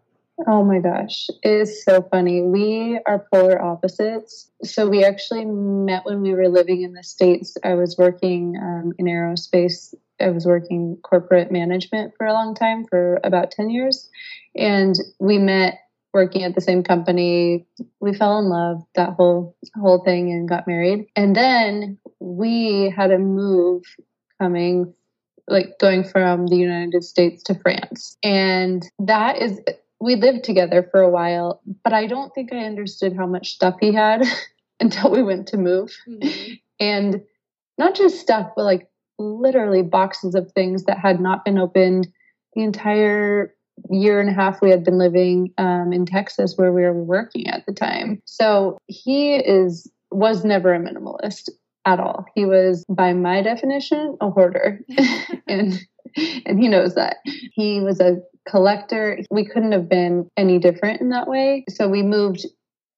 Oh 0.46 0.62
my 0.62 0.78
gosh, 0.78 1.28
it 1.42 1.50
is 1.50 1.84
so 1.84 2.00
funny. 2.00 2.42
We 2.42 3.00
are 3.06 3.26
polar 3.32 3.60
opposites. 3.60 4.50
So 4.62 4.88
we 4.88 5.02
actually 5.02 5.44
met 5.44 6.04
when 6.04 6.20
we 6.20 6.32
were 6.32 6.48
living 6.48 6.82
in 6.82 6.92
the 6.92 7.02
States. 7.02 7.56
I 7.64 7.74
was 7.74 7.96
working 7.98 8.56
um, 8.56 8.92
in 8.98 9.06
aerospace. 9.06 9.94
I 10.20 10.30
was 10.30 10.46
working 10.46 10.98
corporate 11.02 11.50
management 11.50 12.14
for 12.16 12.26
a 12.26 12.32
long 12.32 12.54
time, 12.54 12.84
for 12.88 13.20
about 13.24 13.50
10 13.50 13.70
years. 13.70 14.08
And 14.54 14.94
we 15.18 15.38
met 15.38 15.78
working 16.12 16.44
at 16.44 16.54
the 16.54 16.60
same 16.60 16.82
company. 16.84 17.66
We 18.00 18.14
fell 18.14 18.38
in 18.38 18.48
love, 18.48 18.82
that 18.94 19.14
whole 19.14 19.56
whole 19.74 20.04
thing, 20.04 20.30
and 20.30 20.48
got 20.48 20.66
married. 20.66 21.06
And 21.16 21.34
then 21.34 21.98
we 22.20 22.92
had 22.96 23.10
a 23.10 23.18
move 23.18 23.82
coming 24.40 24.94
like 25.48 25.78
going 25.78 26.04
from 26.04 26.46
the 26.46 26.56
United 26.56 27.04
States 27.04 27.42
to 27.44 27.54
France. 27.54 28.16
And 28.22 28.84
that 28.98 29.40
is, 29.40 29.60
we 30.00 30.16
lived 30.16 30.44
together 30.44 30.86
for 30.90 31.00
a 31.00 31.10
while, 31.10 31.60
but 31.84 31.92
I 31.92 32.06
don't 32.06 32.34
think 32.34 32.52
I 32.52 32.58
understood 32.58 33.16
how 33.16 33.26
much 33.26 33.54
stuff 33.54 33.76
he 33.80 33.92
had 33.92 34.24
until 34.80 35.10
we 35.10 35.22
went 35.22 35.48
to 35.48 35.56
move. 35.56 35.96
Mm-hmm. 36.08 36.54
And 36.80 37.22
not 37.76 37.94
just 37.94 38.20
stuff, 38.20 38.50
but 38.56 38.64
like 38.64 38.88
literally 39.18 39.82
boxes 39.82 40.34
of 40.34 40.52
things 40.52 40.84
that 40.84 40.98
had 40.98 41.20
not 41.20 41.44
been 41.44 41.58
opened 41.58 42.08
the 42.54 42.62
entire 42.62 43.54
year 43.90 44.20
and 44.20 44.28
a 44.28 44.32
half 44.32 44.60
we 44.60 44.70
had 44.70 44.84
been 44.84 44.98
living 44.98 45.52
um, 45.58 45.92
in 45.92 46.04
Texas 46.04 46.56
where 46.56 46.72
we 46.72 46.82
were 46.82 46.92
working 46.92 47.46
at 47.48 47.64
the 47.66 47.72
time. 47.72 48.20
So 48.24 48.78
he 48.86 49.36
is 49.36 49.90
was 50.10 50.44
never 50.44 50.72
a 50.72 50.80
minimalist 50.80 51.50
at 51.88 52.00
all. 52.00 52.26
He 52.34 52.44
was, 52.44 52.84
by 52.88 53.14
my 53.14 53.40
definition, 53.42 54.16
a 54.20 54.30
hoarder. 54.30 54.80
and 55.48 55.80
and 56.46 56.58
he 56.58 56.68
knows 56.68 56.94
that. 56.94 57.18
He 57.52 57.80
was 57.80 58.00
a 58.00 58.18
collector. 58.48 59.18
We 59.30 59.44
couldn't 59.44 59.72
have 59.72 59.88
been 59.88 60.28
any 60.36 60.58
different 60.58 61.00
in 61.00 61.10
that 61.10 61.28
way. 61.28 61.64
So 61.68 61.88
we 61.88 62.02
moved 62.02 62.46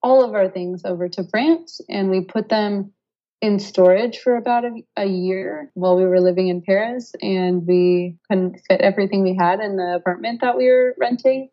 all 0.03 0.25
of 0.25 0.35
our 0.35 0.49
things 0.49 0.83
over 0.85 1.09
to 1.09 1.25
France 1.25 1.81
and 1.89 2.09
we 2.09 2.23
put 2.23 2.49
them 2.49 2.93
in 3.41 3.59
storage 3.59 4.19
for 4.19 4.37
about 4.37 4.65
a, 4.65 4.83
a, 4.97 5.07
year 5.07 5.71
while 5.75 5.97
we 5.97 6.05
were 6.05 6.21
living 6.21 6.49
in 6.49 6.63
Paris 6.63 7.13
and 7.21 7.67
we 7.67 8.17
couldn't 8.29 8.61
fit 8.69 8.81
everything 8.81 9.23
we 9.23 9.35
had 9.35 9.61
in 9.61 9.77
the 9.77 9.95
apartment 9.97 10.41
that 10.41 10.57
we 10.57 10.67
were 10.69 10.95
renting. 10.99 11.49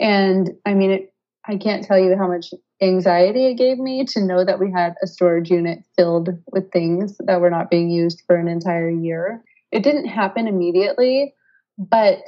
And 0.00 0.50
I 0.64 0.74
mean, 0.74 0.90
it, 0.90 1.12
I 1.46 1.56
can't 1.56 1.84
tell 1.84 1.98
you 1.98 2.16
how 2.16 2.28
much 2.28 2.54
anxiety 2.82 3.46
it 3.46 3.54
gave 3.54 3.78
me 3.78 4.04
to 4.04 4.24
know 4.24 4.44
that 4.44 4.58
we 4.58 4.70
had 4.70 4.94
a 5.02 5.06
storage 5.06 5.50
unit 5.50 5.84
filled 5.96 6.30
with 6.52 6.70
things 6.72 7.16
that 7.18 7.40
were 7.40 7.50
not 7.50 7.70
being 7.70 7.90
used 7.90 8.22
for 8.26 8.36
an 8.36 8.48
entire 8.48 8.90
year. 8.90 9.42
It 9.70 9.82
didn't 9.82 10.06
happen 10.06 10.46
immediately, 10.46 11.34
but 11.78 12.20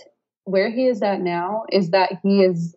where 0.45 0.71
he 0.71 0.87
is 0.87 1.03
at 1.03 1.21
now 1.21 1.65
is 1.71 1.91
that 1.91 2.21
he 2.23 2.43
is 2.43 2.77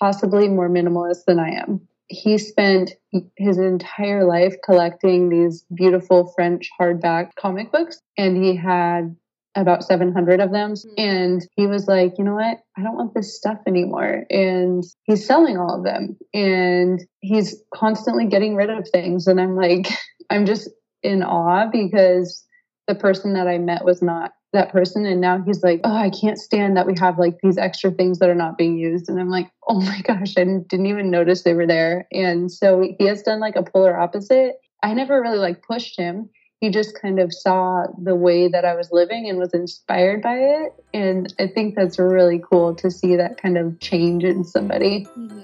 possibly 0.00 0.48
more 0.48 0.68
minimalist 0.68 1.24
than 1.26 1.38
I 1.38 1.50
am. 1.50 1.80
He 2.08 2.36
spent 2.38 2.92
his 3.36 3.58
entire 3.58 4.24
life 4.24 4.54
collecting 4.64 5.28
these 5.28 5.64
beautiful 5.74 6.32
French 6.34 6.70
hardback 6.78 7.34
comic 7.36 7.72
books, 7.72 8.00
and 8.18 8.42
he 8.42 8.56
had 8.56 9.14
about 9.54 9.84
700 9.84 10.40
of 10.40 10.52
them. 10.52 10.72
Mm-hmm. 10.72 10.94
And 10.98 11.46
he 11.56 11.66
was 11.66 11.86
like, 11.86 12.14
you 12.18 12.24
know 12.24 12.34
what? 12.34 12.58
I 12.76 12.82
don't 12.82 12.96
want 12.96 13.14
this 13.14 13.36
stuff 13.36 13.58
anymore. 13.66 14.24
And 14.30 14.84
he's 15.04 15.26
selling 15.26 15.58
all 15.58 15.76
of 15.76 15.84
them 15.84 16.16
and 16.32 17.00
he's 17.20 17.60
constantly 17.74 18.26
getting 18.26 18.54
rid 18.54 18.70
of 18.70 18.88
things. 18.92 19.26
And 19.26 19.40
I'm 19.40 19.56
like, 19.56 19.88
I'm 20.30 20.46
just 20.46 20.70
in 21.02 21.22
awe 21.22 21.68
because 21.70 22.46
the 22.88 22.94
person 22.94 23.34
that 23.34 23.48
I 23.48 23.58
met 23.58 23.84
was 23.84 24.02
not 24.02 24.32
that 24.52 24.70
person 24.70 25.06
and 25.06 25.20
now 25.20 25.42
he's 25.46 25.62
like 25.62 25.80
oh 25.84 25.96
i 25.96 26.10
can't 26.10 26.38
stand 26.38 26.76
that 26.76 26.86
we 26.86 26.94
have 26.98 27.18
like 27.18 27.38
these 27.42 27.56
extra 27.56 27.90
things 27.90 28.18
that 28.18 28.28
are 28.28 28.34
not 28.34 28.58
being 28.58 28.76
used 28.76 29.08
and 29.08 29.18
i'm 29.18 29.30
like 29.30 29.50
oh 29.68 29.80
my 29.80 30.00
gosh 30.06 30.34
i 30.36 30.44
didn't 30.44 30.86
even 30.86 31.10
notice 31.10 31.42
they 31.42 31.54
were 31.54 31.66
there 31.66 32.06
and 32.12 32.52
so 32.52 32.86
he 32.98 33.06
has 33.06 33.22
done 33.22 33.40
like 33.40 33.56
a 33.56 33.62
polar 33.62 33.98
opposite 33.98 34.56
i 34.82 34.92
never 34.92 35.20
really 35.20 35.38
like 35.38 35.62
pushed 35.62 35.98
him 35.98 36.28
he 36.62 36.70
just 36.70 36.96
kind 37.02 37.18
of 37.18 37.34
saw 37.34 37.84
the 38.00 38.14
way 38.14 38.46
that 38.46 38.64
i 38.64 38.74
was 38.74 38.90
living 38.92 39.28
and 39.28 39.36
was 39.36 39.52
inspired 39.52 40.22
by 40.22 40.36
it 40.36 40.72
and 40.94 41.34
i 41.38 41.46
think 41.46 41.74
that's 41.74 41.98
really 41.98 42.40
cool 42.50 42.74
to 42.74 42.90
see 42.90 43.16
that 43.16 43.36
kind 43.36 43.58
of 43.58 43.78
change 43.80 44.24
in 44.24 44.42
somebody 44.44 45.04
mm-hmm. 45.04 45.40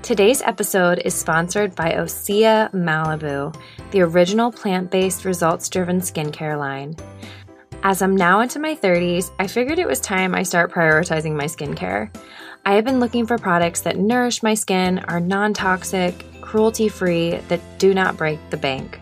Today's 0.00 0.40
episode 0.40 1.02
is 1.04 1.12
sponsored 1.12 1.74
by 1.74 1.92
Osea 1.92 2.72
Malibu, 2.72 3.54
the 3.90 4.00
original 4.00 4.50
plant 4.50 4.90
based, 4.90 5.26
results 5.26 5.68
driven 5.68 6.00
skincare 6.00 6.58
line. 6.58 6.96
As 7.82 8.00
I'm 8.00 8.16
now 8.16 8.40
into 8.40 8.58
my 8.58 8.74
30s, 8.74 9.30
I 9.38 9.46
figured 9.46 9.78
it 9.78 9.86
was 9.86 10.00
time 10.00 10.34
I 10.34 10.44
start 10.44 10.72
prioritizing 10.72 11.36
my 11.36 11.44
skincare. 11.44 12.08
I 12.64 12.72
have 12.76 12.86
been 12.86 13.00
looking 13.00 13.26
for 13.26 13.36
products 13.36 13.82
that 13.82 13.98
nourish 13.98 14.42
my 14.42 14.54
skin, 14.54 15.00
are 15.00 15.20
non 15.20 15.52
toxic, 15.52 16.24
cruelty 16.48 16.88
free, 16.88 17.36
that 17.48 17.60
do 17.78 17.92
not 17.92 18.16
break 18.16 18.38
the 18.48 18.56
bank. 18.56 18.98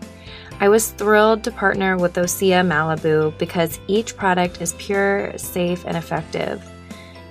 I 0.59 0.67
was 0.67 0.91
thrilled 0.91 1.45
to 1.45 1.51
partner 1.51 1.97
with 1.97 2.15
Osea 2.15 2.61
Malibu 2.61 3.37
because 3.37 3.79
each 3.87 4.17
product 4.17 4.61
is 4.61 4.73
pure, 4.77 5.31
safe, 5.37 5.85
and 5.85 5.95
effective. 5.95 6.61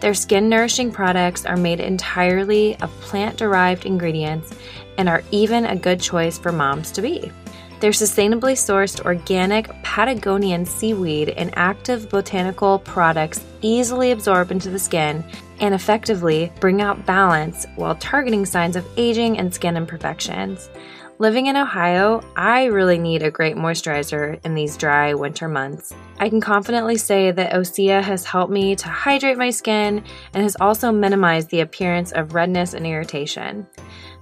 Their 0.00 0.14
skin 0.14 0.49
nourishing 0.49 0.90
products 0.90 1.44
are 1.44 1.58
made 1.58 1.80
entirely 1.80 2.76
of 2.80 2.90
plant 3.02 3.37
derived 3.37 3.85
ingredients 3.85 4.54
and 4.96 5.06
are 5.06 5.23
even 5.32 5.66
a 5.66 5.76
good 5.76 6.00
choice 6.00 6.38
for 6.38 6.50
moms 6.50 6.92
to 6.92 7.02
be. 7.02 7.30
Their 7.80 7.90
sustainably 7.90 8.54
sourced 8.54 9.04
organic 9.04 9.68
Patagonian 9.83 10.64
seaweed 10.64 11.28
and 11.30 11.52
active 11.56 12.09
botanical 12.09 12.78
products 12.78 13.45
easily 13.61 14.12
absorb 14.12 14.50
into 14.50 14.71
the 14.71 14.78
skin 14.78 15.23
and 15.61 15.75
effectively 15.75 16.50
bring 16.59 16.80
out 16.80 17.04
balance 17.04 17.66
while 17.76 17.95
targeting 17.97 18.47
signs 18.47 18.76
of 18.76 18.87
aging 18.97 19.38
and 19.38 19.52
skin 19.52 19.76
imperfections. 19.76 20.71
Living 21.18 21.47
in 21.47 21.56
Ohio, 21.56 22.23
I 22.37 22.64
really 22.66 22.99
need 22.99 23.23
a 23.23 23.30
great 23.30 23.56
moisturizer 23.56 24.38
in 24.45 24.54
these 24.54 24.76
dry 24.76 25.14
winter 25.14 25.49
months. 25.49 25.95
I 26.18 26.28
can 26.28 26.42
confidently 26.42 26.99
say 26.99 27.30
that 27.30 27.52
Osea 27.52 28.02
has 28.02 28.25
helped 28.26 28.52
me 28.52 28.76
to 28.76 28.88
hydrate 28.88 29.38
my 29.38 29.49
skin 29.49 30.04
and 30.35 30.42
has 30.42 30.56
also 30.61 30.92
minimized 30.92 31.49
the 31.49 31.61
appearance 31.61 32.12
of 32.12 32.35
redness 32.35 32.75
and 32.75 32.87
irritation. 32.87 33.66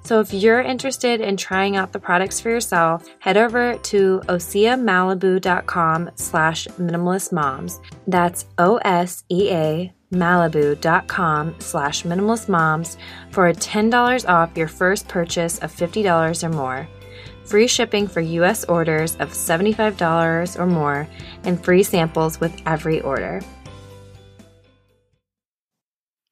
So 0.05 0.21
if 0.21 0.35
you're 0.35 0.61
interested 0.61 1.23
in 1.23 1.39
trying 1.39 1.77
out 1.77 1.93
the 1.93 1.99
products 1.99 2.39
for 2.39 2.51
yourself, 2.51 3.09
head 3.21 3.39
over 3.39 3.79
to 3.79 4.21
oseamalibu.com 4.27 6.11
slash 6.15 6.69
minimalistmoms. 6.79 7.81
That's 8.07 8.45
O-S-E-A 8.59 9.95
malibu.com 10.13 11.57
slash 11.59 12.03
minimalistmoms 12.03 12.97
for 13.31 13.49
a 13.49 13.55
$10 13.55 14.29
off 14.29 14.57
your 14.57 14.69
first 14.69 15.09
purchase 15.09 15.59
of 15.59 15.75
$50 15.75 16.45
or 16.45 16.49
more, 16.51 16.89
free 17.45 17.67
shipping 17.67 18.07
for 18.07 18.21
U.S. 18.21 18.65
orders 18.65 19.17
of 19.17 19.31
$75 19.31 20.59
or 20.59 20.67
more, 20.67 21.09
and 21.45 21.63
free 21.63 21.83
samples 21.83 22.39
with 22.41 22.55
every 22.67 23.01
order. 23.01 23.41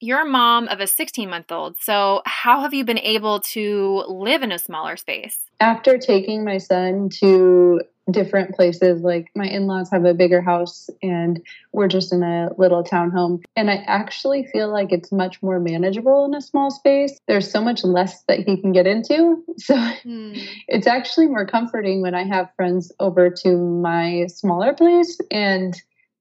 You're 0.03 0.23
a 0.23 0.29
mom 0.29 0.67
of 0.67 0.81
a 0.81 0.87
16 0.87 1.29
month 1.29 1.49
old, 1.49 1.77
so 1.79 2.23
how 2.25 2.59
have 2.59 2.73
you 2.73 2.83
been 2.83 2.99
able 2.99 3.39
to 3.39 4.03
live 4.09 4.43
in 4.43 4.51
a 4.51 4.59
smaller 4.59 4.97
space? 4.97 5.39
After 5.61 5.97
taking 5.97 6.43
my 6.43 6.57
son 6.57 7.07
to 7.21 7.79
different 8.11 8.53
places. 8.53 9.01
Like 9.01 9.29
my 9.33 9.45
in 9.45 9.65
laws 9.65 9.89
have 9.91 10.03
a 10.03 10.13
bigger 10.13 10.41
house 10.41 10.89
and 11.01 11.41
we're 11.71 11.87
just 11.87 12.11
in 12.11 12.21
a 12.21 12.49
little 12.57 12.83
townhome. 12.83 13.41
And 13.55 13.71
I 13.71 13.75
actually 13.87 14.45
feel 14.51 14.69
like 14.69 14.91
it's 14.91 15.09
much 15.13 15.41
more 15.41 15.57
manageable 15.57 16.25
in 16.25 16.35
a 16.35 16.41
small 16.41 16.69
space. 16.69 17.17
There's 17.29 17.49
so 17.49 17.61
much 17.61 17.85
less 17.85 18.23
that 18.23 18.39
he 18.39 18.59
can 18.59 18.73
get 18.73 18.87
into. 18.87 19.41
So 19.57 19.75
mm. 19.75 20.45
it's 20.67 20.87
actually 20.87 21.27
more 21.27 21.45
comforting 21.45 22.01
when 22.01 22.13
I 22.13 22.23
have 22.23 22.49
friends 22.57 22.91
over 22.99 23.29
to 23.29 23.55
my 23.55 24.25
smaller 24.27 24.73
place 24.73 25.17
and 25.31 25.73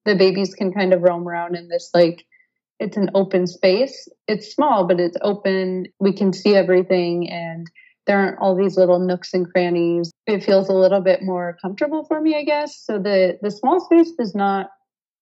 the 0.05 0.15
babies 0.15 0.55
can 0.55 0.73
kind 0.73 0.93
of 0.93 1.03
roam 1.03 1.27
around 1.27 1.57
in 1.57 1.67
this 1.67 1.91
like 1.93 2.25
it's 2.83 2.97
an 2.97 3.11
open 3.15 3.47
space. 3.47 4.09
It's 4.27 4.53
small, 4.53 4.87
but 4.87 4.99
it's 4.99 5.17
open. 5.23 5.87
We 6.01 6.12
can 6.12 6.33
see 6.33 6.57
everything 6.57 7.31
and 7.31 7.71
there 8.07 8.19
aren't 8.19 8.41
all 8.41 8.57
these 8.57 8.77
little 8.77 8.99
nooks 8.99 9.33
and 9.33 9.49
crannies. 9.51 10.11
It 10.27 10.43
feels 10.43 10.69
a 10.69 10.75
little 10.75 11.01
bit 11.01 11.23
more 11.23 11.57
comfortable 11.62 12.05
for 12.05 12.21
me, 12.21 12.37
I 12.37 12.43
guess. 12.43 12.77
So 12.85 12.99
the 12.99 13.39
the 13.41 13.51
small 13.51 13.81
space 13.81 14.11
does 14.19 14.35
not 14.35 14.71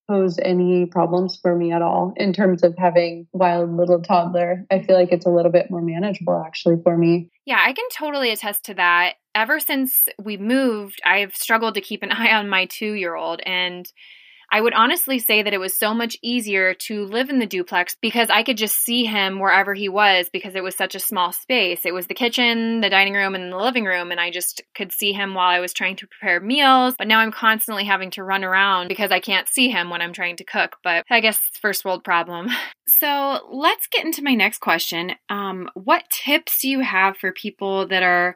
pose 0.09 0.39
any 0.43 0.87
problems 0.87 1.39
for 1.41 1.55
me 1.55 1.71
at 1.71 1.83
all 1.83 2.13
in 2.17 2.33
terms 2.33 2.65
of 2.65 2.75
having 2.79 3.29
wild 3.33 3.77
little 3.77 4.01
toddler. 4.01 4.65
I 4.71 4.83
feel 4.83 4.97
like 4.97 5.13
it's 5.13 5.27
a 5.27 5.31
little 5.31 5.53
bit 5.53 5.71
more 5.71 5.83
manageable 5.83 6.43
actually 6.45 6.77
for 6.83 6.97
me. 6.97 7.29
Yeah, 7.45 7.63
I 7.65 7.73
can 7.75 7.85
totally 7.93 8.31
attest 8.31 8.65
to 8.65 8.75
that. 8.75 9.15
Ever 9.35 9.61
since 9.61 10.09
we 10.21 10.37
moved, 10.37 11.01
I've 11.05 11.37
struggled 11.37 11.75
to 11.75 11.81
keep 11.81 12.03
an 12.03 12.11
eye 12.23 12.33
on 12.33 12.49
my 12.49 12.67
2-year-old 12.67 13.41
and 13.45 13.87
I 14.53 14.61
would 14.61 14.75
honestly 14.75 15.21
say 15.21 15.43
that 15.43 15.55
it 15.55 15.61
was 15.61 15.77
so 15.77 15.95
much 15.95 16.19
easier 16.23 16.75
to 16.75 17.05
live 17.05 17.31
in 17.31 17.39
the 17.39 17.47
duplex 17.47 17.97
because 18.01 18.31
I 18.31 18.43
could 18.43 18.57
just 18.57 18.79
see 18.79 19.05
him 19.05 19.39
wherever 19.39 19.75
he 19.75 19.89
was 19.89 20.29
because 20.33 20.57
it 20.57 20.63
was 20.63 20.75
such 20.75 20.97
a 20.97 21.01
small 21.01 21.33
space. 21.33 21.87
It 21.87 21.95
was 21.95 22.09
the 22.09 22.15
kitchen, 22.15 22.81
the 22.81 22.91
dining 22.91 23.15
room, 23.15 23.37
and 23.37 23.53
the 23.53 23.57
living 23.57 23.85
room, 23.85 24.11
and 24.11 24.21
I 24.21 24.31
just 24.31 24.63
could 24.75 24.91
see 24.91 25.13
him 25.13 25.35
while 25.35 25.49
I 25.49 25.61
was 25.61 25.73
trying 25.73 25.97
to 25.97 26.07
prepare 26.09 26.41
meals. 26.41 26.95
But 26.99 27.07
now 27.07 27.21
I'm 27.21 27.31
constantly 27.31 27.85
having 27.85 28.11
to 28.13 28.25
run 28.25 28.43
around 28.43 28.89
because 28.89 29.13
I 29.13 29.21
can't 29.21 29.49
see 29.49 29.69
him 29.71 29.89
when 29.89 30.03
I'm 30.03 30.13
trying 30.13 30.37
to 30.37 30.45
cook. 30.45 30.79
But 30.83 31.05
I 31.09 31.21
guess 31.21 31.41
it's 31.49 31.59
first 31.59 31.85
world 31.85 32.05
problem. 32.05 32.49
So 32.93 33.39
let's 33.53 33.87
get 33.87 34.05
into 34.05 34.25
my 34.25 34.35
next 34.35 34.59
question. 34.59 35.13
Um, 35.29 35.71
what 35.75 36.11
tips 36.11 36.61
do 36.61 36.69
you 36.69 36.81
have 36.81 37.17
for 37.17 37.31
people 37.31 37.87
that 37.87 38.03
are 38.03 38.35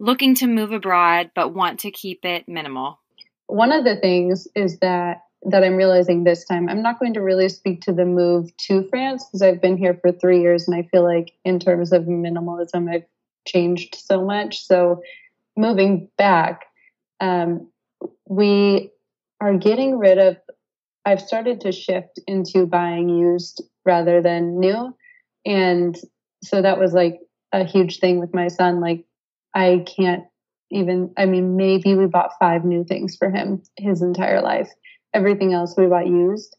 looking 0.00 0.34
to 0.34 0.48
move 0.48 0.72
abroad 0.72 1.30
but 1.36 1.54
want 1.54 1.78
to 1.80 1.92
keep 1.92 2.24
it 2.24 2.48
minimal? 2.48 2.98
One 3.46 3.70
of 3.70 3.84
the 3.84 3.94
things 3.94 4.48
is 4.56 4.78
that 4.80 5.18
that 5.44 5.64
I'm 5.64 5.76
realizing 5.76 6.24
this 6.24 6.44
time. 6.44 6.68
I'm 6.68 6.82
not 6.82 7.00
going 7.00 7.14
to 7.14 7.20
really 7.20 7.48
speak 7.48 7.80
to 7.82 7.92
the 7.92 8.04
move 8.04 8.56
to 8.68 8.86
France 8.88 9.24
because 9.24 9.42
I've 9.42 9.60
been 9.60 9.76
here 9.76 9.98
for 10.00 10.12
three 10.12 10.40
years 10.40 10.68
and 10.68 10.76
I 10.76 10.88
feel 10.90 11.02
like, 11.02 11.32
in 11.44 11.58
terms 11.58 11.92
of 11.92 12.04
minimalism, 12.04 12.92
I've 12.92 13.06
changed 13.46 13.96
so 13.96 14.24
much. 14.24 14.64
So, 14.64 15.02
moving 15.56 16.08
back, 16.16 16.66
um, 17.20 17.68
we 18.28 18.90
are 19.40 19.56
getting 19.56 19.98
rid 19.98 20.18
of, 20.18 20.36
I've 21.04 21.20
started 21.20 21.60
to 21.62 21.72
shift 21.72 22.20
into 22.26 22.66
buying 22.66 23.08
used 23.08 23.62
rather 23.84 24.22
than 24.22 24.60
new. 24.60 24.96
And 25.44 25.96
so 26.44 26.62
that 26.62 26.78
was 26.78 26.92
like 26.92 27.18
a 27.52 27.64
huge 27.64 27.98
thing 27.98 28.20
with 28.20 28.32
my 28.32 28.46
son. 28.46 28.80
Like, 28.80 29.04
I 29.54 29.84
can't 29.96 30.24
even, 30.70 31.12
I 31.16 31.26
mean, 31.26 31.56
maybe 31.56 31.94
we 31.94 32.06
bought 32.06 32.38
five 32.38 32.64
new 32.64 32.84
things 32.84 33.16
for 33.16 33.28
him 33.28 33.62
his 33.76 34.00
entire 34.00 34.40
life 34.40 34.70
everything 35.14 35.52
else 35.52 35.74
we 35.76 35.86
bought 35.86 36.06
used. 36.06 36.56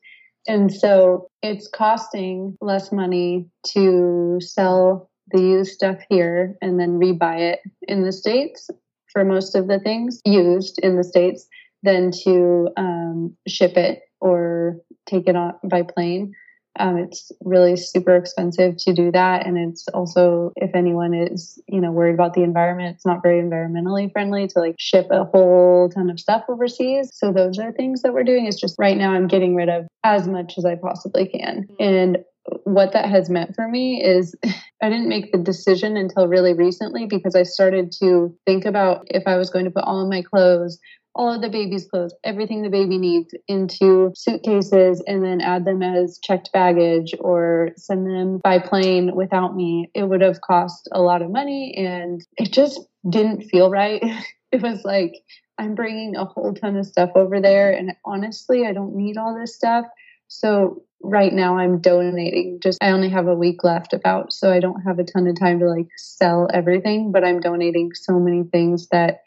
And 0.47 0.71
so 0.71 1.29
it's 1.41 1.67
costing 1.67 2.57
less 2.59 2.91
money 2.91 3.47
to 3.67 4.39
sell 4.41 5.09
the 5.31 5.41
used 5.41 5.71
stuff 5.71 5.97
here 6.09 6.55
and 6.61 6.79
then 6.79 6.99
rebuy 6.99 7.39
it 7.53 7.59
in 7.87 8.03
the 8.03 8.11
States 8.11 8.69
for 9.11 9.23
most 9.23 9.55
of 9.55 9.67
the 9.67 9.79
things 9.79 10.21
used 10.25 10.79
in 10.79 10.97
the 10.97 11.03
States 11.03 11.47
than 11.83 12.11
to 12.23 12.69
um, 12.77 13.35
ship 13.47 13.77
it 13.77 14.01
or 14.19 14.77
take 15.05 15.27
it 15.27 15.35
on 15.35 15.53
by 15.63 15.83
plane. 15.83 16.33
Um, 16.79 16.97
it's 16.97 17.31
really 17.41 17.75
super 17.75 18.15
expensive 18.15 18.77
to 18.77 18.93
do 18.93 19.11
that, 19.11 19.45
and 19.45 19.57
it's 19.57 19.87
also 19.89 20.51
if 20.55 20.71
anyone 20.73 21.13
is 21.13 21.61
you 21.67 21.79
know 21.79 21.91
worried 21.91 22.15
about 22.15 22.33
the 22.33 22.43
environment, 22.43 22.95
it's 22.95 23.05
not 23.05 23.21
very 23.21 23.41
environmentally 23.41 24.11
friendly 24.11 24.47
to 24.47 24.59
like 24.59 24.75
ship 24.79 25.07
a 25.11 25.25
whole 25.25 25.89
ton 25.89 26.09
of 26.09 26.19
stuff 26.19 26.43
overseas. 26.49 27.09
So 27.13 27.31
those 27.31 27.59
are 27.59 27.71
things 27.71 28.01
that 28.01 28.13
we're 28.13 28.23
doing. 28.23 28.47
It's 28.47 28.59
just 28.59 28.75
right 28.79 28.97
now 28.97 29.11
I'm 29.11 29.27
getting 29.27 29.55
rid 29.55 29.69
of 29.69 29.85
as 30.03 30.27
much 30.27 30.57
as 30.57 30.65
I 30.65 30.75
possibly 30.75 31.27
can, 31.27 31.67
and 31.79 32.17
what 32.65 32.91
that 32.91 33.09
has 33.09 33.29
meant 33.29 33.55
for 33.55 33.67
me 33.67 34.03
is 34.03 34.35
I 34.81 34.89
didn't 34.89 35.07
make 35.07 35.31
the 35.31 35.37
decision 35.37 35.95
until 35.95 36.27
really 36.27 36.53
recently 36.53 37.05
because 37.05 37.35
I 37.35 37.43
started 37.43 37.91
to 37.99 38.35
think 38.45 38.65
about 38.65 39.05
if 39.07 39.23
I 39.27 39.37
was 39.37 39.49
going 39.49 39.65
to 39.65 39.71
put 39.71 39.85
all 39.85 40.01
of 40.01 40.09
my 40.09 40.21
clothes 40.21 40.77
all 41.15 41.33
of 41.33 41.41
the 41.41 41.49
baby's 41.49 41.85
clothes, 41.85 42.13
everything 42.23 42.61
the 42.61 42.69
baby 42.69 42.97
needs 42.97 43.33
into 43.47 44.11
suitcases 44.15 45.01
and 45.05 45.23
then 45.23 45.41
add 45.41 45.65
them 45.65 45.83
as 45.83 46.19
checked 46.23 46.51
baggage 46.51 47.13
or 47.19 47.69
send 47.77 48.07
them 48.07 48.39
by 48.43 48.59
plane 48.59 49.15
without 49.15 49.55
me, 49.55 49.89
it 49.93 50.03
would 50.03 50.21
have 50.21 50.41
cost 50.41 50.89
a 50.91 51.01
lot 51.01 51.21
of 51.21 51.31
money 51.31 51.75
and 51.77 52.25
it 52.37 52.51
just 52.51 52.79
didn't 53.07 53.43
feel 53.43 53.69
right. 53.69 54.01
it 54.51 54.61
was 54.61 54.83
like, 54.83 55.13
I'm 55.59 55.75
bringing 55.75 56.15
a 56.15 56.25
whole 56.25 56.53
ton 56.53 56.77
of 56.77 56.85
stuff 56.85 57.11
over 57.15 57.39
there 57.39 57.71
and 57.71 57.93
honestly, 58.03 58.65
I 58.65 58.73
don't 58.73 58.95
need 58.95 59.17
all 59.17 59.37
this 59.39 59.55
stuff. 59.55 59.85
So 60.29 60.83
right 61.03 61.33
now 61.33 61.57
I'm 61.57 61.79
donating 61.79 62.59
just 62.63 62.81
I 62.81 62.91
only 62.91 63.09
have 63.09 63.27
a 63.27 63.35
week 63.35 63.63
left 63.63 63.93
about 63.93 64.31
so 64.31 64.51
I 64.51 64.61
don't 64.61 64.81
have 64.81 64.99
a 64.99 65.03
ton 65.03 65.27
of 65.27 65.37
time 65.37 65.59
to 65.59 65.69
like 65.69 65.87
sell 65.97 66.47
everything 66.53 67.11
but 67.11 67.25
I'm 67.25 67.41
donating 67.41 67.93
so 67.93 68.17
many 68.19 68.43
things 68.43 68.87
that 68.87 69.19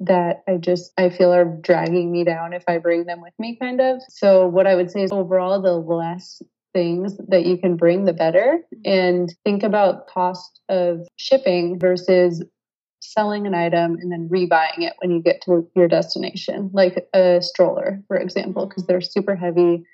that 0.00 0.42
I 0.46 0.56
just 0.56 0.92
I 0.98 1.08
feel 1.10 1.32
are 1.32 1.44
dragging 1.44 2.12
me 2.12 2.24
down 2.24 2.52
if 2.52 2.64
I 2.68 2.78
bring 2.78 3.04
them 3.04 3.20
with 3.20 3.34
me 3.38 3.56
kind 3.56 3.80
of. 3.80 4.00
So 4.08 4.46
what 4.46 4.66
I 4.66 4.74
would 4.74 4.90
say 4.90 5.02
is 5.02 5.12
overall 5.12 5.60
the 5.60 5.74
less 5.74 6.42
things 6.72 7.16
that 7.28 7.46
you 7.46 7.56
can 7.56 7.76
bring 7.76 8.04
the 8.04 8.12
better. 8.12 8.60
Mm-hmm. 8.74 8.90
And 8.90 9.34
think 9.44 9.62
about 9.62 10.06
cost 10.06 10.60
of 10.68 11.06
shipping 11.16 11.78
versus 11.78 12.44
selling 13.00 13.46
an 13.46 13.54
item 13.54 13.96
and 14.00 14.12
then 14.12 14.28
rebuying 14.28 14.82
it 14.82 14.94
when 14.98 15.10
you 15.10 15.22
get 15.22 15.40
to 15.42 15.68
your 15.76 15.88
destination 15.88 16.68
like 16.72 17.08
a 17.14 17.40
stroller 17.40 18.02
for 18.08 18.16
example 18.16 18.62
mm-hmm. 18.62 18.68
because 18.68 18.86
they're 18.86 19.00
super 19.00 19.36
heavy 19.36 19.84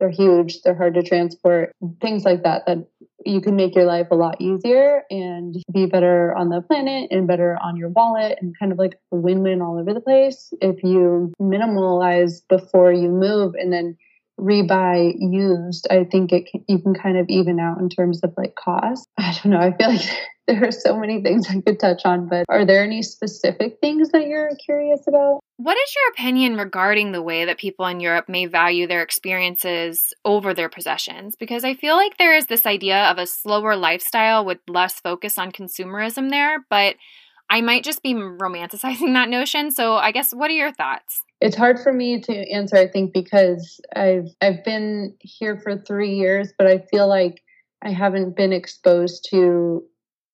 they're 0.00 0.10
huge 0.10 0.60
they're 0.62 0.74
hard 0.74 0.94
to 0.94 1.02
transport 1.02 1.72
things 2.00 2.24
like 2.24 2.42
that 2.42 2.66
that 2.66 2.78
you 3.24 3.40
can 3.40 3.56
make 3.56 3.74
your 3.74 3.84
life 3.84 4.06
a 4.10 4.14
lot 4.14 4.40
easier 4.40 5.02
and 5.10 5.56
be 5.72 5.86
better 5.86 6.34
on 6.36 6.48
the 6.48 6.60
planet 6.62 7.10
and 7.10 7.26
better 7.26 7.58
on 7.62 7.76
your 7.76 7.88
wallet 7.88 8.38
and 8.40 8.54
kind 8.58 8.72
of 8.72 8.78
like 8.78 8.94
a 9.12 9.16
win-win 9.16 9.60
all 9.60 9.78
over 9.78 9.92
the 9.92 10.00
place 10.00 10.52
if 10.60 10.82
you 10.82 11.32
minimalize 11.40 12.42
before 12.48 12.92
you 12.92 13.08
move 13.08 13.54
and 13.54 13.72
then 13.72 13.96
rebuy 14.38 15.14
used. 15.18 15.86
I 15.90 16.04
think 16.04 16.32
it 16.32 16.48
can, 16.50 16.64
you 16.68 16.78
can 16.78 16.94
kind 16.94 17.18
of 17.18 17.26
even 17.28 17.58
out 17.58 17.80
in 17.80 17.88
terms 17.88 18.20
of 18.22 18.32
like 18.36 18.54
cost. 18.54 19.06
I 19.18 19.36
don't 19.42 19.52
know. 19.52 19.58
I 19.58 19.76
feel 19.76 19.90
like 19.90 20.08
there 20.48 20.64
are 20.64 20.72
so 20.72 20.98
many 20.98 21.22
things 21.22 21.46
I 21.48 21.60
could 21.60 21.78
touch 21.78 22.02
on, 22.04 22.26
but 22.26 22.46
are 22.48 22.64
there 22.64 22.82
any 22.82 23.02
specific 23.02 23.78
things 23.80 24.08
that 24.10 24.26
you're 24.26 24.50
curious 24.64 25.06
about? 25.06 25.40
What 25.58 25.76
is 25.76 25.94
your 25.94 26.12
opinion 26.12 26.56
regarding 26.56 27.12
the 27.12 27.22
way 27.22 27.44
that 27.44 27.58
people 27.58 27.86
in 27.86 28.00
Europe 28.00 28.28
may 28.28 28.46
value 28.46 28.86
their 28.86 29.02
experiences 29.02 30.14
over 30.24 30.54
their 30.54 30.70
possessions? 30.70 31.36
Because 31.36 31.64
I 31.64 31.74
feel 31.74 31.96
like 31.96 32.16
there 32.16 32.34
is 32.34 32.46
this 32.46 32.64
idea 32.64 33.04
of 33.10 33.18
a 33.18 33.26
slower 33.26 33.76
lifestyle 33.76 34.44
with 34.44 34.58
less 34.66 35.00
focus 35.00 35.36
on 35.36 35.52
consumerism 35.52 36.30
there, 36.30 36.64
but 36.70 36.96
I 37.50 37.60
might 37.60 37.84
just 37.84 38.02
be 38.02 38.14
romanticizing 38.14 39.12
that 39.14 39.28
notion. 39.28 39.70
So 39.70 39.96
I 39.96 40.12
guess 40.12 40.32
what 40.32 40.50
are 40.50 40.54
your 40.54 40.72
thoughts? 40.72 41.20
It's 41.40 41.56
hard 41.56 41.78
for 41.78 41.92
me 41.92 42.20
to 42.22 42.50
answer, 42.50 42.76
I 42.76 42.88
think, 42.88 43.12
because 43.12 43.80
I've 43.94 44.28
I've 44.40 44.64
been 44.64 45.14
here 45.20 45.60
for 45.60 45.76
three 45.76 46.14
years, 46.14 46.52
but 46.56 46.66
I 46.66 46.78
feel 46.90 47.06
like 47.06 47.42
I 47.82 47.90
haven't 47.90 48.34
been 48.34 48.52
exposed 48.52 49.28
to 49.30 49.84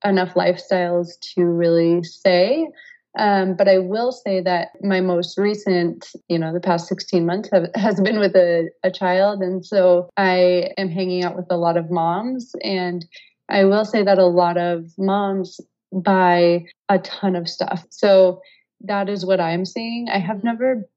enough 0.05 0.35
lifestyles 0.35 1.09
to 1.35 1.45
really 1.45 2.03
say. 2.03 2.69
Um, 3.17 3.55
but 3.55 3.69
I 3.69 3.79
will 3.79 4.11
say 4.11 4.41
that 4.41 4.71
my 4.83 5.01
most 5.01 5.39
recent, 5.39 6.09
you 6.29 6.39
know, 6.39 6.53
the 6.53 6.61
past 6.61 6.89
16 6.89 7.25
months 7.25 7.49
have, 7.53 7.71
has 7.75 8.01
been 8.01 8.19
with 8.19 8.35
a, 8.35 8.71
a 8.83 8.91
child. 8.91 9.41
And 9.41 9.65
so 9.65 10.09
I 10.17 10.73
am 10.77 10.89
hanging 10.89 11.23
out 11.23 11.37
with 11.37 11.47
a 11.51 11.57
lot 11.57 11.77
of 11.77 11.91
moms. 11.91 12.53
And 12.63 13.07
I 13.49 13.65
will 13.65 13.85
say 13.85 14.03
that 14.03 14.19
a 14.19 14.27
lot 14.27 14.57
of 14.57 14.91
moms 14.99 15.61
buy 15.93 16.65
a 16.89 16.99
ton 16.99 17.37
of 17.37 17.49
stuff. 17.49 17.87
So 17.91 18.41
that 18.81 19.09
is 19.09 19.25
what 19.25 19.41
I'm 19.41 19.65
seeing. 19.65 20.09
I 20.13 20.19
have 20.19 20.43
never 20.43 20.89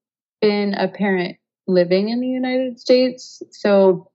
been 0.41 0.73
a 0.73 0.87
parent 0.87 1.37
living 1.67 2.09
in 2.09 2.19
the 2.19 2.27
United 2.27 2.79
States. 2.79 3.43
So 3.51 4.09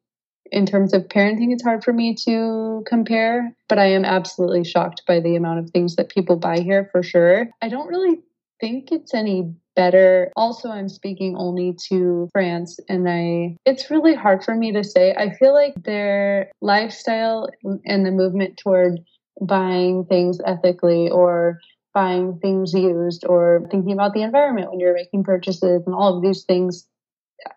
in 0.53 0.67
terms 0.67 0.93
of 0.93 1.09
parenting, 1.09 1.51
it's 1.51 1.63
hard 1.63 1.83
for 1.83 1.95
me 1.95 2.15
to 2.27 2.85
compare, 2.87 3.57
but 3.69 3.79
I 3.79 3.87
am 3.87 4.05
absolutely 4.05 4.65
shocked 4.65 5.03
by 5.07 5.19
the 5.19 5.35
amount 5.35 5.61
of 5.61 5.71
things 5.71 5.97
that 5.97 6.11
people 6.11 6.37
buy 6.37 6.61
here 6.61 6.89
for 6.93 7.03
sure. 7.03 7.49
I 7.63 7.69
don't 7.69 7.89
really 7.89 8.21
think 8.61 8.93
it's 8.93 9.15
any 9.15 9.51
better. 9.75 10.31
Also, 10.37 10.69
I'm 10.69 10.91
speaking 10.91 11.35
only 11.37 11.75
to 11.89 12.29
France 12.33 12.79
and 12.89 13.09
I 13.09 13.57
it's 13.65 13.91
really 13.91 14.15
hard 14.15 14.45
for 14.45 14.55
me 14.55 14.73
to 14.73 14.85
say. 14.85 15.15
I 15.15 15.35
feel 15.35 15.55
like 15.55 15.75
their 15.83 16.53
lifestyle 16.61 17.49
and 17.87 18.05
the 18.05 18.11
movement 18.11 18.59
toward 18.59 19.01
buying 19.41 20.05
things 20.05 20.39
ethically 20.45 21.09
or 21.09 21.59
buying 21.95 22.39
things 22.41 22.75
used 22.75 23.25
or 23.27 23.67
thinking 23.71 23.93
about 23.93 24.13
the 24.13 24.23
environment 24.23 24.71
when 24.71 24.81
you're 24.81 24.95
making 24.95 25.25
purchases 25.25 25.83
and 25.87 25.95
all 25.95 26.15
of 26.15 26.23
these 26.23 26.45
things 26.45 26.87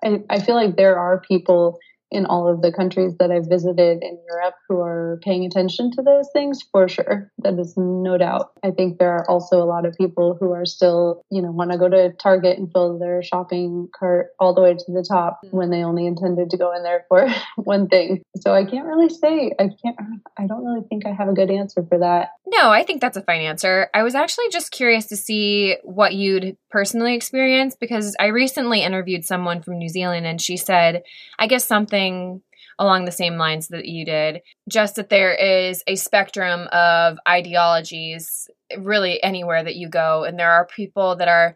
I, 0.04 0.24
I 0.30 0.40
feel 0.40 0.56
like 0.56 0.78
there 0.78 0.98
are 0.98 1.20
people 1.20 1.80
in 2.16 2.26
all 2.26 2.48
of 2.48 2.62
the 2.62 2.72
countries 2.72 3.16
that 3.20 3.30
I've 3.30 3.48
visited 3.48 4.02
in 4.02 4.18
Europe 4.30 4.56
who 4.68 4.80
are 4.80 5.20
paying 5.22 5.46
attention 5.46 5.92
to 5.92 6.02
those 6.02 6.30
things 6.32 6.64
for 6.72 6.88
sure. 6.88 7.32
That 7.40 7.60
is 7.60 7.74
no 7.76 8.18
doubt. 8.18 8.52
I 8.64 8.72
think 8.72 8.98
there 8.98 9.12
are 9.12 9.30
also 9.30 9.62
a 9.62 9.66
lot 9.66 9.86
of 9.86 9.96
people 9.96 10.38
who 10.40 10.52
are 10.54 10.66
still, 10.66 11.24
you 11.30 11.42
know, 11.42 11.52
want 11.52 11.72
to 11.72 11.78
go 11.78 11.90
to 11.90 12.14
Target 12.14 12.58
and 12.58 12.72
fill 12.72 12.98
their 12.98 13.22
shopping 13.22 13.90
cart 13.98 14.28
all 14.40 14.54
the 14.54 14.62
way 14.62 14.74
to 14.74 14.92
the 14.92 15.06
top 15.08 15.42
when 15.52 15.70
they 15.70 15.84
only 15.84 16.08
intended 16.08 16.50
to 16.52 16.58
go 16.58 16.74
in 16.74 16.84
there 16.84 17.06
for 17.10 17.28
one 17.58 17.88
thing. 17.88 18.24
So 18.38 18.54
I 18.54 18.64
can't 18.64 18.88
really 18.88 19.10
say. 19.10 19.52
I 19.60 19.70
can't, 19.84 19.98
I 20.38 20.48
don't 20.48 20.66
really 20.66 20.88
think 20.88 21.06
I 21.06 21.12
have 21.12 21.28
a 21.28 21.34
good 21.34 21.52
answer 21.52 21.86
for 21.88 22.00
that. 22.00 22.30
No, 22.48 22.70
I 22.70 22.84
think 22.84 23.02
that's 23.02 23.18
a 23.18 23.22
fine 23.22 23.42
answer. 23.42 23.90
I 23.94 24.04
was 24.04 24.16
actually 24.16 24.50
just 24.50 24.72
curious 24.72 25.08
to 25.08 25.18
see 25.18 25.76
what 25.84 26.14
you'd 26.14 26.56
personally 26.76 27.16
experienced 27.16 27.80
because 27.80 28.18
I 28.20 28.26
recently 28.26 28.82
interviewed 28.82 29.24
someone 29.24 29.62
from 29.62 29.78
New 29.78 29.88
Zealand 29.88 30.26
and 30.26 30.42
she 30.42 30.58
said, 30.58 31.04
I 31.40 31.48
guess 31.48 31.64
something 31.64 31.86
something 31.86 32.42
along 32.78 33.06
the 33.06 33.12
same 33.12 33.38
lines 33.38 33.70
that 33.70 33.86
you 33.86 34.04
did, 34.04 34.42
just 34.68 34.96
that 34.96 35.10
there 35.10 35.34
is 35.34 35.82
a 35.88 35.96
spectrum 35.96 36.68
of 36.74 37.18
ideologies 37.26 38.50
really 38.78 39.24
anywhere 39.24 39.64
that 39.64 39.78
you 39.78 39.88
go. 39.88 40.26
And 40.26 40.38
there 40.38 40.52
are 40.52 40.66
people 40.66 41.16
that 41.16 41.30
are 41.30 41.56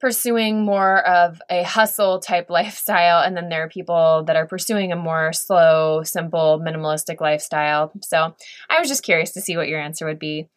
pursuing 0.00 0.64
more 0.64 1.06
of 1.06 1.40
a 1.48 1.62
hustle 1.62 2.18
type 2.18 2.50
lifestyle, 2.50 3.22
and 3.22 3.36
then 3.36 3.48
there 3.48 3.62
are 3.62 3.68
people 3.68 4.24
that 4.26 4.34
are 4.34 4.46
pursuing 4.46 4.90
a 4.90 4.96
more 4.96 5.32
slow, 5.32 6.02
simple, 6.02 6.60
minimalistic 6.60 7.20
lifestyle. 7.20 7.92
So 8.02 8.34
I 8.68 8.80
was 8.80 8.88
just 8.88 9.04
curious 9.04 9.30
to 9.32 9.40
see 9.40 9.56
what 9.56 9.68
your 9.68 9.80
answer 9.80 10.06
would 10.06 10.18
be. 10.18 10.48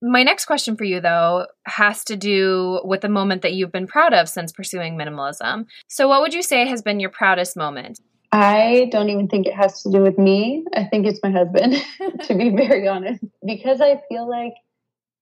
My 0.00 0.22
next 0.22 0.44
question 0.44 0.76
for 0.76 0.84
you, 0.84 1.00
though, 1.00 1.46
has 1.66 2.04
to 2.04 2.16
do 2.16 2.80
with 2.84 3.00
the 3.00 3.08
moment 3.08 3.42
that 3.42 3.54
you've 3.54 3.72
been 3.72 3.86
proud 3.86 4.14
of 4.14 4.28
since 4.28 4.52
pursuing 4.52 4.96
minimalism. 4.96 5.66
So, 5.88 6.08
what 6.08 6.20
would 6.20 6.34
you 6.34 6.42
say 6.42 6.66
has 6.68 6.82
been 6.82 7.00
your 7.00 7.10
proudest 7.10 7.56
moment? 7.56 8.00
I 8.30 8.88
don't 8.92 9.08
even 9.08 9.28
think 9.28 9.46
it 9.46 9.54
has 9.54 9.82
to 9.82 9.90
do 9.90 10.02
with 10.02 10.18
me. 10.18 10.64
I 10.74 10.84
think 10.84 11.06
it's 11.06 11.20
my 11.22 11.30
husband, 11.30 11.82
to 12.24 12.34
be 12.34 12.50
very 12.56 12.86
honest, 12.86 13.24
because 13.44 13.80
I 13.80 14.00
feel 14.08 14.28
like 14.28 14.54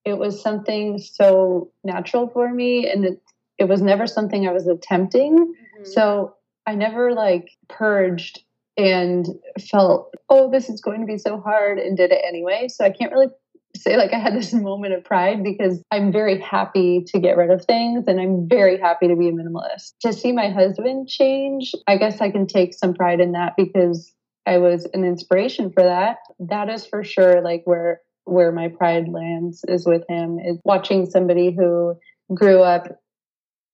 it 0.05 0.19
was 0.19 0.41
something 0.41 0.99
so 0.99 1.71
natural 1.83 2.29
for 2.29 2.53
me 2.53 2.89
and 2.89 3.05
it, 3.05 3.23
it 3.59 3.65
was 3.65 3.83
never 3.83 4.07
something 4.07 4.47
I 4.47 4.53
was 4.53 4.67
attempting. 4.67 5.37
Mm-hmm. 5.37 5.85
So 5.85 6.35
I 6.67 6.75
never 6.75 7.13
like 7.13 7.51
purged 7.69 8.41
and 8.77 9.27
felt, 9.71 10.15
oh, 10.29 10.51
this 10.51 10.69
is 10.69 10.81
going 10.81 11.01
to 11.01 11.07
be 11.07 11.19
so 11.19 11.41
hard 11.41 11.79
and 11.79 11.97
did 11.97 12.13
it 12.13 12.23
anyway. 12.27 12.69
So 12.69 12.85
I 12.85 12.91
can't 12.91 13.13
really 13.13 13.29
say 13.77 13.97
like 13.97 14.13
I 14.13 14.19
had 14.19 14.35
this 14.35 14.53
moment 14.55 14.95
of 14.95 15.05
pride 15.05 15.43
because 15.43 15.83
I'm 15.91 16.13
very 16.13 16.41
happy 16.41 17.05
to 17.09 17.19
get 17.19 17.37
rid 17.37 17.51
of 17.51 17.65
things 17.65 18.05
and 18.07 18.21
I'm 18.21 18.49
very 18.49 18.79
happy 18.79 19.09
to 19.09 19.17
be 19.17 19.29
a 19.29 19.33
minimalist. 19.33 19.95
To 20.01 20.13
see 20.13 20.33
my 20.33 20.49
husband 20.49 21.09
change, 21.09 21.75
I 21.87 21.97
guess 21.97 22.21
I 22.21 22.31
can 22.31 22.47
take 22.47 22.75
some 22.75 22.95
pride 22.95 23.21
in 23.21 23.33
that 23.33 23.55
because 23.57 24.13
I 24.47 24.59
was 24.59 24.87
an 24.95 25.05
inspiration 25.05 25.71
for 25.73 25.83
that. 25.83 26.19
That 26.39 26.69
is 26.69 26.87
for 26.87 27.03
sure 27.05 27.41
like 27.41 27.63
where 27.65 28.01
where 28.25 28.51
my 28.51 28.69
pride 28.69 29.09
lands 29.09 29.65
is 29.69 29.87
with 29.87 30.03
him 30.09 30.39
is 30.39 30.59
watching 30.65 31.07
somebody 31.07 31.53
who 31.53 31.97
grew 32.35 32.61
up 32.61 33.01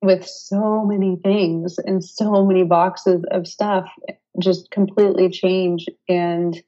with 0.02 0.26
so 0.26 0.84
many 0.84 1.16
things 1.22 1.78
and 1.78 2.04
so 2.04 2.44
many 2.44 2.64
boxes 2.64 3.24
of 3.30 3.46
stuff 3.46 3.90
just 4.40 4.70
completely 4.70 5.30
change 5.30 5.86
and 6.08 6.60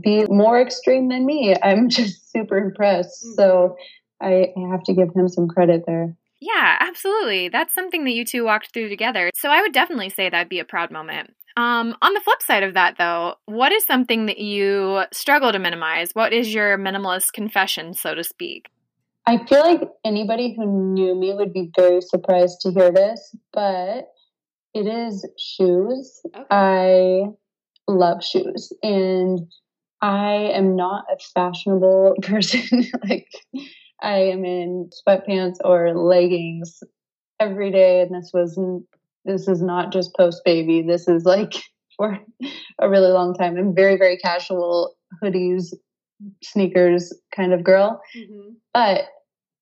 be 0.00 0.24
more 0.26 0.60
extreme 0.60 1.08
than 1.08 1.26
me. 1.26 1.54
I'm 1.62 1.88
just 1.88 2.30
super 2.30 2.58
impressed. 2.58 3.24
Mm-hmm. 3.24 3.34
So 3.34 3.76
I 4.20 4.52
have 4.70 4.82
to 4.84 4.94
give 4.94 5.08
him 5.14 5.28
some 5.28 5.48
credit 5.48 5.84
there. 5.86 6.16
Yeah, 6.40 6.76
absolutely. 6.80 7.48
That's 7.48 7.74
something 7.74 8.04
that 8.04 8.12
you 8.12 8.24
two 8.24 8.44
walked 8.44 8.72
through 8.72 8.88
together. 8.88 9.30
So 9.34 9.50
I 9.50 9.62
would 9.62 9.72
definitely 9.72 10.10
say 10.10 10.28
that'd 10.28 10.48
be 10.48 10.58
a 10.58 10.64
proud 10.64 10.90
moment. 10.90 11.34
Um, 11.56 11.96
on 12.02 12.12
the 12.12 12.20
flip 12.20 12.42
side 12.42 12.62
of 12.62 12.74
that, 12.74 12.98
though, 12.98 13.36
what 13.46 13.72
is 13.72 13.84
something 13.84 14.26
that 14.26 14.38
you 14.38 15.04
struggle 15.12 15.52
to 15.52 15.58
minimize? 15.58 16.10
What 16.12 16.34
is 16.34 16.52
your 16.52 16.76
minimalist 16.76 17.32
confession, 17.32 17.94
so 17.94 18.14
to 18.14 18.22
speak? 18.22 18.68
I 19.26 19.44
feel 19.46 19.60
like 19.60 19.80
anybody 20.04 20.54
who 20.54 20.66
knew 20.66 21.14
me 21.14 21.32
would 21.32 21.52
be 21.52 21.70
very 21.74 22.02
surprised 22.02 22.60
to 22.60 22.72
hear 22.72 22.92
this, 22.92 23.34
but 23.52 24.08
it 24.74 24.86
is 24.86 25.26
shoes. 25.38 26.20
Okay. 26.34 26.44
I 26.50 27.22
love 27.88 28.22
shoes. 28.22 28.72
And 28.82 29.40
I 30.02 30.50
am 30.54 30.76
not 30.76 31.04
a 31.10 31.16
fashionable 31.34 32.16
person. 32.22 32.86
like 33.08 33.28
I 34.02 34.18
am 34.18 34.44
in 34.44 34.90
sweatpants 35.06 35.56
or 35.64 35.94
leggings 35.94 36.82
every 37.40 37.70
day, 37.70 38.02
and 38.02 38.14
this 38.14 38.30
was 38.32 38.58
this 39.24 39.48
is 39.48 39.62
not 39.62 39.92
just 39.92 40.14
post 40.16 40.42
baby. 40.44 40.82
This 40.82 41.08
is 41.08 41.24
like 41.24 41.54
for 41.96 42.18
a 42.80 42.88
really 42.88 43.10
long 43.10 43.34
time. 43.34 43.56
I'm 43.56 43.74
very 43.74 43.96
very 43.96 44.18
casual 44.18 44.94
hoodies, 45.22 45.72
sneakers 46.42 47.12
kind 47.34 47.52
of 47.52 47.64
girl, 47.64 48.00
mm-hmm. 48.16 48.50
but 48.74 49.06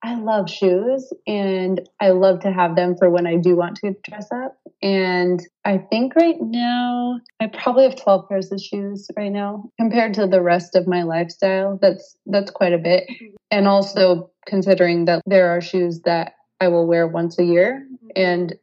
I 0.04 0.16
love 0.16 0.50
shoes 0.50 1.10
and 1.26 1.80
I 1.98 2.10
love 2.10 2.40
to 2.40 2.52
have 2.52 2.76
them 2.76 2.94
for 2.94 3.08
when 3.08 3.26
I 3.26 3.36
do 3.36 3.56
want 3.56 3.76
to 3.76 3.96
dress 4.04 4.30
up. 4.30 4.58
And 4.82 5.42
I 5.64 5.78
think 5.78 6.14
right 6.14 6.36
now 6.38 7.20
I 7.40 7.46
probably 7.46 7.84
have 7.84 7.96
12 7.96 8.28
pairs 8.28 8.52
of 8.52 8.60
shoes 8.60 9.08
right 9.16 9.32
now 9.32 9.70
compared 9.80 10.12
to 10.14 10.26
the 10.26 10.42
rest 10.42 10.74
of 10.74 10.86
my 10.86 11.04
lifestyle. 11.04 11.78
That's 11.80 12.18
that's 12.26 12.50
quite 12.50 12.74
a 12.74 12.78
bit. 12.78 13.08
Mm-hmm. 13.08 13.34
And 13.50 13.66
also 13.66 14.30
considering 14.46 15.06
that 15.06 15.22
there 15.24 15.48
are 15.56 15.62
shoes 15.62 16.02
that 16.02 16.34
I 16.60 16.68
will 16.68 16.86
wear 16.86 17.06
once 17.06 17.38
a 17.38 17.44
year 17.44 17.86
mm-hmm. 17.86 18.08
and 18.14 18.54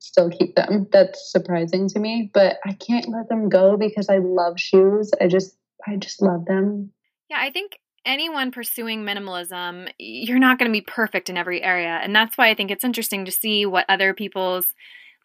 still 0.00 0.30
keep 0.30 0.56
them. 0.56 0.88
That's 0.90 1.30
surprising 1.30 1.88
to 1.90 2.00
me, 2.00 2.28
but 2.34 2.56
I 2.66 2.72
can't 2.72 3.08
let 3.08 3.28
them 3.28 3.48
go 3.48 3.76
because 3.76 4.08
I 4.08 4.18
love 4.18 4.58
shoes. 4.58 5.12
I 5.20 5.28
just 5.28 5.56
I 5.86 5.94
just 5.94 6.20
love 6.20 6.44
them. 6.46 6.90
Yeah, 7.30 7.38
I 7.38 7.52
think 7.52 7.78
anyone 8.04 8.50
pursuing 8.50 9.04
minimalism, 9.04 9.90
you're 9.98 10.38
not 10.38 10.58
going 10.58 10.70
to 10.70 10.72
be 10.72 10.80
perfect 10.80 11.28
in 11.28 11.36
every 11.36 11.62
area. 11.62 11.98
And 12.02 12.14
that's 12.14 12.36
why 12.36 12.48
I 12.48 12.54
think 12.54 12.70
it's 12.70 12.84
interesting 12.84 13.24
to 13.24 13.32
see 13.32 13.66
what 13.66 13.86
other 13.88 14.14
people's 14.14 14.66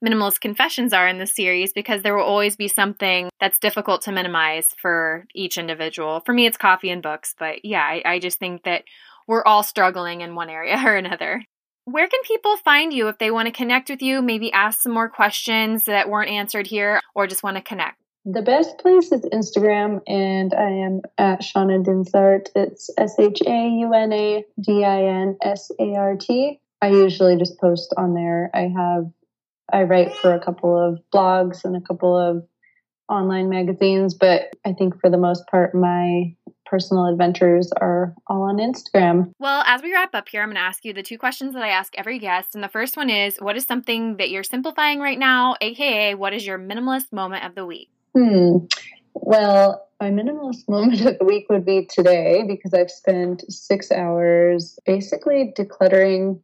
minimalist 0.03 0.41
confessions 0.41 0.93
are 0.93 1.07
in 1.07 1.17
this 1.17 1.33
series 1.33 1.71
because 1.71 2.01
there 2.01 2.15
will 2.15 2.23
always 2.23 2.55
be 2.55 2.67
something 2.67 3.29
that's 3.39 3.59
difficult 3.59 4.01
to 4.03 4.12
minimize 4.12 4.75
for 4.77 5.25
each 5.33 5.57
individual. 5.57 6.21
For 6.25 6.33
me, 6.33 6.45
it's 6.45 6.57
coffee 6.57 6.89
and 6.89 7.01
books, 7.01 7.33
but 7.39 7.63
yeah, 7.63 7.81
I, 7.81 8.01
I 8.05 8.19
just 8.19 8.38
think 8.38 8.63
that 8.63 8.83
we're 9.27 9.45
all 9.45 9.63
struggling 9.63 10.21
in 10.21 10.36
one 10.36 10.49
area 10.49 10.81
or 10.86 10.95
another. 10.95 11.43
Where 11.86 12.07
can 12.07 12.21
people 12.23 12.55
find 12.57 12.93
you 12.93 13.09
if 13.09 13.17
they 13.17 13.31
want 13.31 13.47
to 13.47 13.51
connect 13.51 13.89
with 13.89 14.01
you, 14.01 14.21
maybe 14.21 14.51
ask 14.53 14.81
some 14.81 14.93
more 14.93 15.09
questions 15.09 15.86
that 15.86 16.09
weren't 16.09 16.29
answered 16.29 16.67
here, 16.67 17.01
or 17.13 17.27
just 17.27 17.43
want 17.43 17.57
to 17.57 17.63
connect? 17.63 17.97
The 18.25 18.41
best 18.41 18.77
place 18.77 19.12
is 19.12 19.21
Instagram, 19.33 20.01
and 20.07 20.53
I 20.53 20.69
am 20.69 21.01
at 21.17 21.41
Shauna 21.41 21.83
Dinsart. 21.83 22.47
It's 22.55 22.89
S 22.97 23.15
H 23.19 23.41
A 23.45 23.67
U 23.79 23.93
N 23.93 24.13
A 24.13 24.45
D 24.62 24.86
I 24.86 25.03
N 25.03 25.38
S 25.41 25.69
A 25.77 25.95
R 25.95 26.15
T. 26.15 26.62
I 26.81 26.88
usually 26.88 27.36
just 27.36 27.59
post 27.59 27.93
on 27.97 28.13
there. 28.13 28.49
I 28.53 28.71
have, 28.73 29.12
I 29.73 29.83
write 29.83 30.15
for 30.15 30.33
a 30.33 30.39
couple 30.39 30.77
of 30.77 31.01
blogs 31.13 31.65
and 31.65 31.75
a 31.75 31.81
couple 31.81 32.17
of 32.17 32.47
online 33.09 33.49
magazines, 33.49 34.13
but 34.13 34.55
I 34.65 34.71
think 34.71 35.01
for 35.01 35.09
the 35.09 35.17
most 35.17 35.45
part, 35.47 35.75
my 35.75 36.33
personal 36.65 37.07
adventures 37.07 37.73
are 37.73 38.15
all 38.27 38.43
on 38.43 38.55
Instagram. 38.57 39.33
Well, 39.38 39.63
as 39.67 39.81
we 39.81 39.93
wrap 39.93 40.15
up 40.15 40.29
here, 40.29 40.41
I'm 40.41 40.47
going 40.47 40.55
to 40.55 40.62
ask 40.62 40.86
you 40.86 40.93
the 40.93 41.03
two 41.03 41.17
questions 41.17 41.53
that 41.55 41.63
I 41.63 41.69
ask 41.69 41.93
every 41.97 42.19
guest. 42.19 42.55
And 42.55 42.63
the 42.63 42.69
first 42.69 42.95
one 42.95 43.09
is 43.09 43.36
What 43.38 43.57
is 43.57 43.65
something 43.65 44.15
that 44.15 44.29
you're 44.29 44.43
simplifying 44.43 45.01
right 45.01 45.19
now? 45.19 45.55
AKA, 45.59 46.15
what 46.15 46.33
is 46.33 46.47
your 46.47 46.57
minimalist 46.57 47.12
moment 47.12 47.45
of 47.45 47.53
the 47.53 47.65
week? 47.65 47.89
Hmm. 48.15 48.58
Well, 49.13 49.88
my 49.99 50.10
minimalist 50.10 50.67
moment 50.69 51.02
of 51.06 51.17
the 51.17 51.26
week 51.26 51.45
would 51.49 51.65
be 51.65 51.86
today 51.86 52.43
because 52.47 52.73
I've 52.73 52.91
spent 52.91 53.43
six 53.52 53.91
hours 53.91 54.78
basically 54.86 55.54
decluttering 55.58 56.41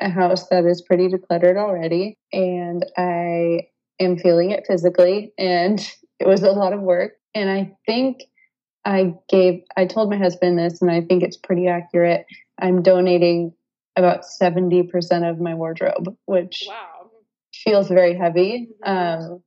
a 0.00 0.08
house 0.08 0.48
that 0.48 0.64
is 0.64 0.82
pretty 0.82 1.08
decluttered 1.08 1.56
already. 1.56 2.16
And 2.32 2.86
I 2.96 3.68
am 3.98 4.18
feeling 4.18 4.50
it 4.50 4.64
physically. 4.66 5.32
And 5.38 5.80
it 6.18 6.26
was 6.26 6.42
a 6.42 6.52
lot 6.52 6.72
of 6.72 6.80
work. 6.80 7.14
And 7.34 7.50
I 7.50 7.76
think 7.86 8.22
I 8.84 9.14
gave, 9.28 9.62
I 9.76 9.86
told 9.86 10.10
my 10.10 10.16
husband 10.16 10.58
this, 10.58 10.80
and 10.80 10.90
I 10.90 11.02
think 11.02 11.22
it's 11.22 11.36
pretty 11.36 11.68
accurate. 11.68 12.26
I'm 12.60 12.82
donating 12.82 13.52
about 13.96 14.22
70% 14.22 15.28
of 15.28 15.40
my 15.40 15.54
wardrobe, 15.54 16.16
which 16.24 16.64
wow. 16.66 17.10
feels 17.52 17.88
very 17.88 18.16
heavy. 18.16 18.68
Mm-hmm. 18.86 19.32
Um, 19.32 19.42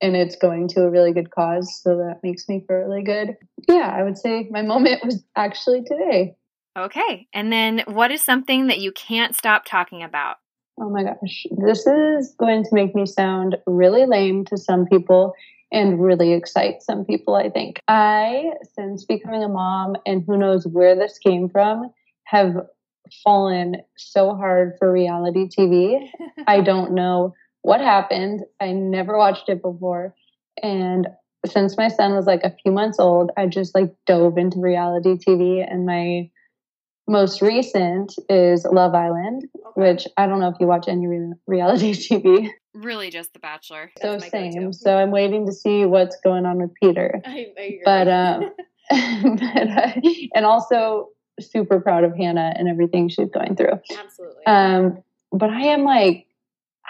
and 0.00 0.16
it's 0.16 0.36
going 0.36 0.68
to 0.68 0.82
a 0.82 0.90
really 0.90 1.12
good 1.12 1.30
cause. 1.30 1.80
So 1.82 1.96
that 1.98 2.20
makes 2.22 2.48
me 2.48 2.64
feel 2.66 2.78
really 2.78 3.02
good. 3.02 3.36
Yeah, 3.68 3.94
I 3.94 4.02
would 4.02 4.18
say 4.18 4.48
my 4.50 4.62
moment 4.62 5.04
was 5.04 5.22
actually 5.36 5.82
today. 5.82 6.36
Okay. 6.78 7.26
And 7.32 7.52
then 7.52 7.82
what 7.86 8.10
is 8.10 8.22
something 8.22 8.68
that 8.68 8.78
you 8.78 8.92
can't 8.92 9.36
stop 9.36 9.64
talking 9.64 10.02
about? 10.02 10.36
Oh 10.80 10.88
my 10.88 11.02
gosh. 11.02 11.46
This 11.66 11.86
is 11.86 12.34
going 12.38 12.64
to 12.64 12.70
make 12.72 12.94
me 12.94 13.04
sound 13.04 13.56
really 13.66 14.06
lame 14.06 14.44
to 14.46 14.56
some 14.56 14.86
people 14.86 15.34
and 15.72 16.02
really 16.02 16.32
excite 16.32 16.82
some 16.82 17.04
people, 17.04 17.34
I 17.34 17.50
think. 17.50 17.80
I, 17.86 18.52
since 18.74 19.04
becoming 19.04 19.44
a 19.44 19.48
mom, 19.48 19.96
and 20.06 20.24
who 20.26 20.36
knows 20.36 20.66
where 20.66 20.96
this 20.96 21.18
came 21.18 21.48
from, 21.48 21.90
have 22.24 22.54
fallen 23.22 23.76
so 23.96 24.34
hard 24.34 24.74
for 24.78 24.90
reality 24.90 25.48
TV. 25.48 26.08
I 26.46 26.60
don't 26.60 26.92
know 26.92 27.34
what 27.62 27.80
happened. 27.80 28.42
I 28.60 28.72
never 28.72 29.16
watched 29.16 29.48
it 29.48 29.62
before. 29.62 30.14
And 30.62 31.08
since 31.46 31.76
my 31.76 31.88
son 31.88 32.14
was 32.14 32.26
like 32.26 32.42
a 32.42 32.54
few 32.62 32.72
months 32.72 32.98
old, 32.98 33.30
I 33.36 33.46
just 33.46 33.74
like 33.74 33.94
dove 34.06 34.38
into 34.38 34.60
reality 34.60 35.16
TV. 35.16 35.66
And 35.66 35.86
my 35.86 36.30
most 37.08 37.42
recent 37.42 38.14
is 38.28 38.64
Love 38.64 38.94
Island, 38.94 39.44
okay. 39.54 39.80
which 39.80 40.06
I 40.16 40.26
don't 40.26 40.40
know 40.40 40.48
if 40.48 40.56
you 40.60 40.66
watch 40.66 40.86
any 40.88 41.06
re- 41.06 41.32
reality 41.46 41.92
TV. 41.94 42.50
Really, 42.72 43.10
just 43.10 43.32
The 43.32 43.40
Bachelor. 43.40 43.90
so 44.00 44.18
same. 44.18 44.72
So 44.72 44.96
I'm 44.96 45.10
waiting 45.10 45.46
to 45.46 45.52
see 45.52 45.84
what's 45.84 46.16
going 46.22 46.46
on 46.46 46.58
with 46.58 46.72
Peter. 46.80 47.20
I, 47.26 47.52
I 47.58 47.78
but 47.84 48.08
um, 48.08 48.50
but 48.90 49.68
uh, 49.68 49.92
and 50.34 50.46
also 50.46 51.08
super 51.40 51.80
proud 51.80 52.04
of 52.04 52.14
Hannah 52.16 52.52
and 52.56 52.68
everything 52.68 53.08
she's 53.08 53.30
going 53.30 53.56
through. 53.56 53.80
Absolutely. 53.98 54.46
Um, 54.46 55.02
but 55.32 55.50
I 55.50 55.62
am 55.62 55.84
like 55.84 56.26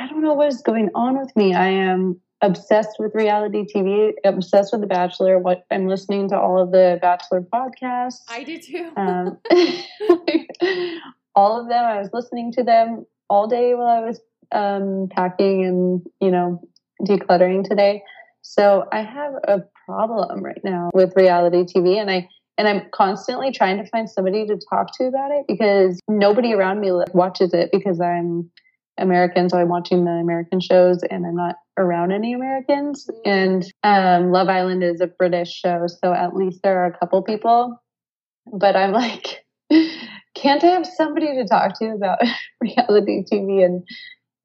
I 0.01 0.07
don't 0.07 0.23
know 0.23 0.33
what 0.33 0.49
is 0.49 0.63
going 0.63 0.89
on 0.95 1.19
with 1.19 1.31
me. 1.37 1.53
I 1.53 1.67
am 1.67 2.19
obsessed 2.41 2.97
with 2.99 3.15
reality 3.15 3.67
TV, 3.67 4.13
obsessed 4.25 4.73
with 4.73 4.81
The 4.81 4.87
Bachelor. 4.87 5.39
What 5.39 5.67
I'm 5.71 5.89
listening 5.89 6.31
to 6.31 6.39
all 6.39 6.59
of 6.59 6.73
the 6.73 6.99
Bachelor 7.03 7.43
podcasts. 7.43 8.23
I 8.27 8.43
do 8.43 8.59
too. 8.59 8.91
um, 8.97 9.37
all 11.35 11.61
of 11.61 11.69
them. 11.69 11.85
I 11.85 11.99
was 11.99 12.09
listening 12.15 12.51
to 12.53 12.65
them 12.65 13.05
all 13.29 13.47
day 13.47 13.75
while 13.75 13.89
I 13.89 14.01
was 14.01 14.21
um, 14.53 15.09
packing 15.11 15.67
and 15.67 16.03
you 16.19 16.31
know 16.31 16.63
decluttering 17.03 17.69
today. 17.69 18.03
So 18.41 18.89
I 18.91 19.03
have 19.03 19.35
a 19.47 19.61
problem 19.85 20.43
right 20.43 20.65
now 20.65 20.89
with 20.95 21.13
reality 21.15 21.65
TV, 21.65 22.01
and 22.01 22.11
I 22.11 22.27
and 22.57 22.67
I'm 22.67 22.89
constantly 22.91 23.53
trying 23.53 23.77
to 23.77 23.85
find 23.91 24.09
somebody 24.09 24.47
to 24.47 24.59
talk 24.71 24.97
to 24.97 25.05
about 25.05 25.31
it 25.31 25.45
because 25.47 26.01
nobody 26.09 26.55
around 26.55 26.81
me 26.81 26.91
watches 27.13 27.53
it 27.53 27.69
because 27.71 28.01
I'm 28.01 28.51
American, 29.01 29.49
so 29.49 29.59
I'm 29.59 29.69
watching 29.69 30.05
the 30.05 30.13
American 30.13 30.61
shows 30.61 31.03
and 31.03 31.27
I'm 31.27 31.37
not 31.37 31.57
around 31.77 32.13
any 32.13 32.33
Americans. 32.33 33.09
Mm-hmm. 33.09 33.29
And 33.29 33.73
um, 33.83 34.33
Love 34.33 34.49
Island 34.49 34.83
is 34.83 35.01
a 35.01 35.07
British 35.07 35.53
show, 35.53 35.87
so 35.87 36.13
at 36.13 36.35
least 36.35 36.61
there 36.63 36.83
are 36.83 36.87
a 36.87 36.99
couple 36.99 37.23
people. 37.23 37.83
But 38.53 38.77
I'm 38.77 38.93
like, 38.93 39.45
can't 40.35 40.65
I 40.65 40.69
have 40.69 40.87
somebody 40.87 41.35
to 41.35 41.47
talk 41.47 41.79
to 41.79 41.91
about 41.91 42.19
reality 42.61 43.25
TV? 43.31 43.65
And 43.65 43.87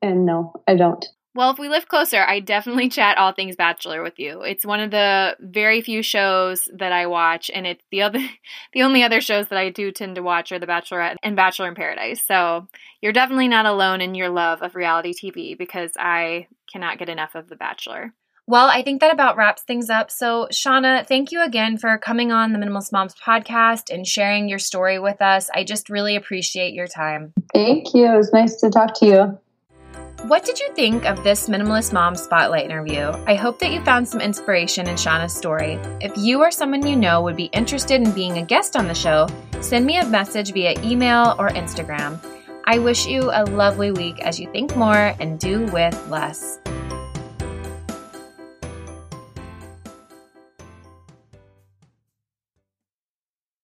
and 0.02 0.26
no, 0.26 0.54
I 0.68 0.76
don't. 0.76 1.06
Well, 1.36 1.52
if 1.52 1.60
we 1.60 1.68
live 1.68 1.90
closer, 1.90 2.24
I 2.24 2.40
definitely 2.40 2.88
chat 2.90 3.18
all 3.18 3.34
things 3.34 3.58
Bachelor 3.58 4.02
with 4.02 4.18
you. 4.18 4.42
It's 4.42 4.66
one 4.66 4.80
of 4.80 4.90
the 4.90 5.36
very 5.42 5.82
few 5.82 6.02
shows 6.02 6.70
that 6.74 6.94
I 6.94 7.08
watch, 7.08 7.52
and 7.54 7.68
it's 7.68 7.84
the 7.92 8.02
other, 8.04 8.20
the 8.74 8.84
only 8.84 9.04
other 9.04 9.22
shows 9.22 9.50
that 9.50 9.60
I 9.60 9.70
do 9.70 9.92
tend 9.92 10.16
to 10.16 10.24
watch 10.24 10.52
are 10.52 10.60
The 10.60 10.66
Bachelorette 10.66 11.18
and 11.22 11.36
Bachelor 11.36 11.68
in 11.68 11.76
Paradise. 11.76 12.24
So 12.26 12.68
you're 13.02 13.12
definitely 13.12 13.50
not 13.50 13.66
alone 13.66 14.00
in 14.00 14.16
your 14.16 14.30
love 14.30 14.62
of 14.62 14.76
reality 14.76 15.14
TV 15.14 15.58
because 15.58 15.92
I 16.00 16.48
cannot 16.72 16.98
get 16.98 17.10
enough 17.10 17.36
of 17.36 17.50
The 17.50 17.58
Bachelor. 17.58 18.14
Well, 18.48 18.68
I 18.68 18.84
think 18.84 19.02
that 19.02 19.12
about 19.12 19.38
wraps 19.38 19.64
things 19.64 19.90
up. 19.90 20.12
So, 20.12 20.48
Shauna, 20.52 21.06
thank 21.06 21.32
you 21.32 21.44
again 21.44 21.80
for 21.80 21.98
coming 21.98 22.32
on 22.32 22.54
the 22.54 22.60
Minimalist 22.60 22.92
Moms 22.92 23.16
podcast 23.16 23.92
and 23.92 24.06
sharing 24.06 24.48
your 24.48 24.60
story 24.60 25.00
with 25.00 25.20
us. 25.20 25.50
I 25.54 25.64
just 25.64 25.90
really 25.90 26.16
appreciate 26.16 26.76
your 26.76 26.86
time. 26.86 27.34
Thank 27.54 27.96
you. 27.96 28.06
It 28.06 28.18
was 28.18 28.32
nice 28.32 28.58
to 28.58 28.70
talk 28.70 28.94
to 29.00 29.06
you. 29.08 29.40
What 30.28 30.44
did 30.44 30.60
you 30.60 30.68
think 30.74 31.06
of 31.06 31.24
this 31.24 31.48
Minimalist 31.48 31.94
Mom 31.94 32.16
Spotlight 32.16 32.66
interview? 32.66 33.12
I 33.28 33.36
hope 33.36 33.60
that 33.60 33.72
you 33.72 33.84
found 33.86 34.08
some 34.08 34.22
inspiration 34.22 34.90
in 34.90 34.96
Shauna's 34.96 35.36
story. 35.36 35.74
If 36.02 36.18
you 36.18 36.40
or 36.42 36.50
someone 36.50 36.84
you 36.84 36.96
know 36.96 37.22
would 37.22 37.36
be 37.36 37.52
interested 37.54 38.02
in 38.02 38.12
being 38.12 38.40
a 38.40 38.42
guest 38.42 38.76
on 38.76 38.88
the 38.88 38.96
show, 38.96 39.28
send 39.62 39.86
me 39.86 39.98
a 39.98 40.06
message 40.08 40.52
via 40.52 40.82
email 40.82 41.36
or 41.38 41.50
Instagram. 41.50 42.20
I 42.66 42.80
wish 42.80 43.06
you 43.06 43.30
a 43.32 43.46
lovely 43.46 43.92
week 43.92 44.20
as 44.22 44.40
you 44.40 44.50
think 44.52 44.76
more 44.76 45.14
and 45.20 45.40
do 45.40 45.66
with 45.68 46.10
less. 46.10 46.58